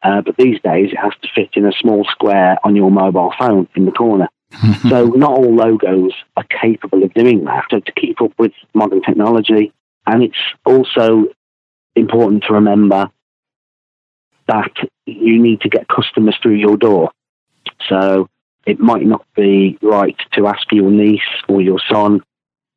Uh, 0.02 0.22
but 0.22 0.38
these 0.38 0.60
days, 0.62 0.92
it 0.92 0.98
has 0.98 1.14
to 1.22 1.28
fit 1.36 1.50
in 1.54 1.66
a 1.66 1.72
small 1.74 2.06
square 2.06 2.58
on 2.64 2.76
your 2.76 2.90
mobile 2.90 3.34
phone 3.38 3.68
in 3.76 3.86
the 3.86 3.92
corner. 3.92 4.30
so 4.90 5.08
not 5.08 5.32
all 5.32 5.54
logos 5.54 6.14
are 6.38 6.46
capable 6.46 7.04
of 7.04 7.14
doing 7.14 7.44
that. 7.44 7.66
So 7.70 7.82
to 7.82 7.92
keep 7.92 8.22
up 8.22 8.32
with 8.38 8.54
modern 8.74 9.02
technology, 9.02 9.74
and 10.06 10.24
it's 10.24 10.38
also 10.66 11.26
important 11.96 12.46
to 12.48 12.54
remember 12.54 13.12
that 14.48 14.72
you 15.06 15.42
need 15.42 15.62
to 15.62 15.70
get 15.70 15.88
customers 15.90 16.38
through 16.42 16.56
your 16.56 16.78
door. 16.78 17.12
So 17.90 18.30
it 18.68 18.80
might 18.80 19.06
not 19.06 19.26
be 19.36 19.80
right 19.82 20.18
to 20.34 20.46
ask 20.48 20.72
your 20.72 20.92
niece 20.92 21.22
or 21.48 21.62
your 21.62 21.80
son 21.90 22.22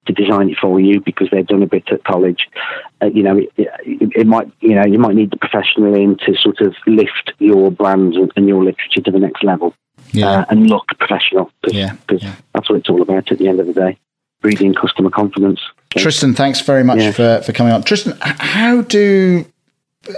to 0.07 0.13
design 0.13 0.49
it 0.49 0.57
for 0.59 0.81
you 0.81 1.01
because 1.01 1.29
they've 1.31 1.47
done 1.47 1.63
a 1.63 1.67
bit 1.67 1.91
at 1.91 2.05
college. 2.05 2.47
Uh, 3.03 3.07
you 3.07 3.23
know, 3.23 3.37
it, 3.37 3.51
it, 3.57 4.13
it, 4.17 4.27
might, 4.27 4.51
you 4.61 4.75
know, 4.75 4.87
you 4.87 4.99
might 4.99 5.15
need 5.15 5.31
the 5.31 5.37
professional 5.37 5.95
in 5.95 6.17
to 6.19 6.35
sort 6.37 6.61
of 6.61 6.75
lift 6.87 7.33
your 7.39 7.71
brand 7.71 8.15
and, 8.15 8.49
your 8.49 8.65
literature 8.65 9.03
to 9.03 9.11
the 9.11 9.19
next 9.19 9.43
level 9.45 9.75
Yeah, 10.13 10.29
uh, 10.31 10.45
and 10.49 10.71
look 10.71 10.87
professional 10.99 11.51
because 11.61 11.77
Yeah, 11.77 11.97
yeah. 12.11 12.35
that's 12.55 12.71
what 12.71 12.79
it's 12.79 12.89
all 12.89 13.03
about 13.03 13.31
at 13.31 13.39
the 13.39 13.49
end 13.49 13.61
of 13.61 13.67
the 13.67 13.75
day. 13.75 13.99
Breeding 14.41 14.73
customer 14.73 15.11
confidence. 15.11 15.61
Tristan, 15.91 16.35
thanks 16.35 16.61
very 16.61 16.85
much 16.85 17.01
Yeah. 17.01 17.11
for, 17.11 17.43
for 17.45 17.53
coming 17.53 17.73
on. 17.73 17.83
Tristan, 17.83 18.17
how 18.21 18.81
do, 18.83 19.45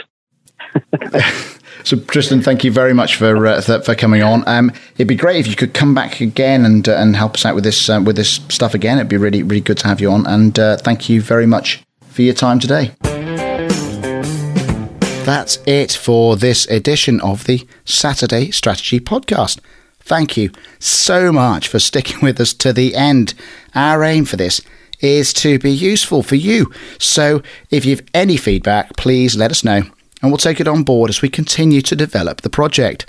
So, 1.85 1.97
Tristan, 1.97 2.41
thank 2.41 2.63
you 2.63 2.71
very 2.71 2.93
much 2.95 3.15
for 3.15 3.45
uh, 3.45 3.61
for 3.61 3.93
coming 3.93 4.23
on. 4.23 4.43
Um, 4.47 4.71
it'd 4.95 5.07
be 5.07 5.13
great 5.13 5.35
if 5.37 5.45
you 5.45 5.55
could 5.55 5.75
come 5.75 5.93
back 5.93 6.19
again 6.19 6.65
and 6.65 6.89
uh, 6.89 6.95
and 6.95 7.15
help 7.15 7.35
us 7.35 7.45
out 7.45 7.53
with 7.53 7.63
this 7.63 7.87
uh, 7.87 8.01
with 8.03 8.15
this 8.15 8.39
stuff 8.49 8.73
again. 8.73 8.97
It'd 8.97 9.07
be 9.07 9.17
really 9.17 9.43
really 9.43 9.61
good 9.61 9.77
to 9.77 9.87
have 9.87 10.01
you 10.01 10.09
on. 10.09 10.25
And 10.25 10.57
uh, 10.57 10.77
thank 10.77 11.09
you 11.09 11.21
very 11.21 11.45
much 11.45 11.83
for 12.07 12.23
your 12.23 12.33
time 12.33 12.59
today. 12.59 12.91
That's 15.25 15.59
it 15.67 15.91
for 15.91 16.35
this 16.35 16.65
edition 16.69 17.21
of 17.21 17.43
the 17.43 17.67
Saturday 17.85 18.49
Strategy 18.49 18.99
Podcast. 18.99 19.59
Thank 19.99 20.37
you 20.37 20.49
so 20.79 21.31
much 21.31 21.67
for 21.67 21.77
sticking 21.77 22.19
with 22.21 22.41
us 22.41 22.53
to 22.53 22.73
the 22.73 22.95
end. 22.95 23.35
Our 23.75 24.03
aim 24.03 24.25
for 24.25 24.37
this 24.37 24.59
is 25.01 25.33
to 25.33 25.59
be 25.59 25.71
useful 25.71 26.23
for 26.23 26.35
you. 26.35 26.71
So 26.97 27.43
if 27.69 27.85
you've 27.85 28.01
any 28.11 28.37
feedback, 28.37 28.97
please 28.97 29.35
let 29.35 29.51
us 29.51 29.63
know 29.63 29.83
and 30.25 30.31
we'll 30.31 30.39
take 30.39 30.59
it 30.59 30.67
on 30.67 30.81
board 30.81 31.11
as 31.11 31.21
we 31.21 31.29
continue 31.29 31.81
to 31.81 31.95
develop 31.95 32.41
the 32.41 32.49
project. 32.49 33.05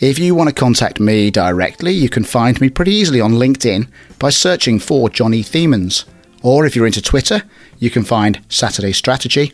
If 0.00 0.18
you 0.18 0.34
want 0.34 0.48
to 0.48 0.54
contact 0.54 0.98
me 0.98 1.30
directly, 1.30 1.92
you 1.92 2.08
can 2.08 2.24
find 2.24 2.60
me 2.60 2.70
pretty 2.70 2.90
easily 2.90 3.20
on 3.20 3.34
LinkedIn 3.34 3.86
by 4.18 4.30
searching 4.30 4.80
for 4.80 5.08
Johnny 5.08 5.44
Themans. 5.44 6.06
Or 6.42 6.66
if 6.66 6.74
you're 6.74 6.88
into 6.88 7.00
Twitter, 7.00 7.44
you 7.78 7.88
can 7.88 8.02
find 8.02 8.42
Saturday 8.48 8.90
Strategy. 8.90 9.52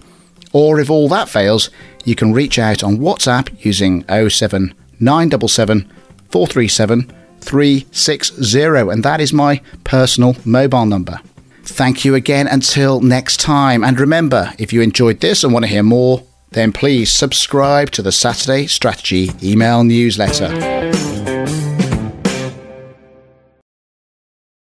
Or 0.54 0.80
if 0.80 0.88
all 0.88 1.06
that 1.10 1.28
fails, 1.28 1.68
you 2.06 2.14
can 2.14 2.32
reach 2.32 2.58
out 2.58 2.82
on 2.82 2.96
WhatsApp 2.96 3.62
using 3.62 4.04
07977 4.08 5.92
437 6.30 7.12
360, 7.40 8.62
and 8.90 9.04
that 9.04 9.20
is 9.20 9.34
my 9.34 9.60
personal 9.84 10.34
mobile 10.46 10.86
number. 10.86 11.20
Thank 11.64 12.06
you 12.06 12.14
again 12.14 12.46
until 12.46 13.02
next 13.02 13.38
time. 13.38 13.84
And 13.84 14.00
remember, 14.00 14.54
if 14.58 14.72
you 14.72 14.80
enjoyed 14.80 15.20
this 15.20 15.44
and 15.44 15.52
want 15.52 15.66
to 15.66 15.70
hear 15.70 15.82
more, 15.82 16.22
then 16.52 16.72
please 16.72 17.12
subscribe 17.12 17.90
to 17.90 18.02
the 18.02 18.12
Saturday 18.12 18.66
Strategy 18.66 19.30
email 19.42 19.84
newsletter. 19.84 21.31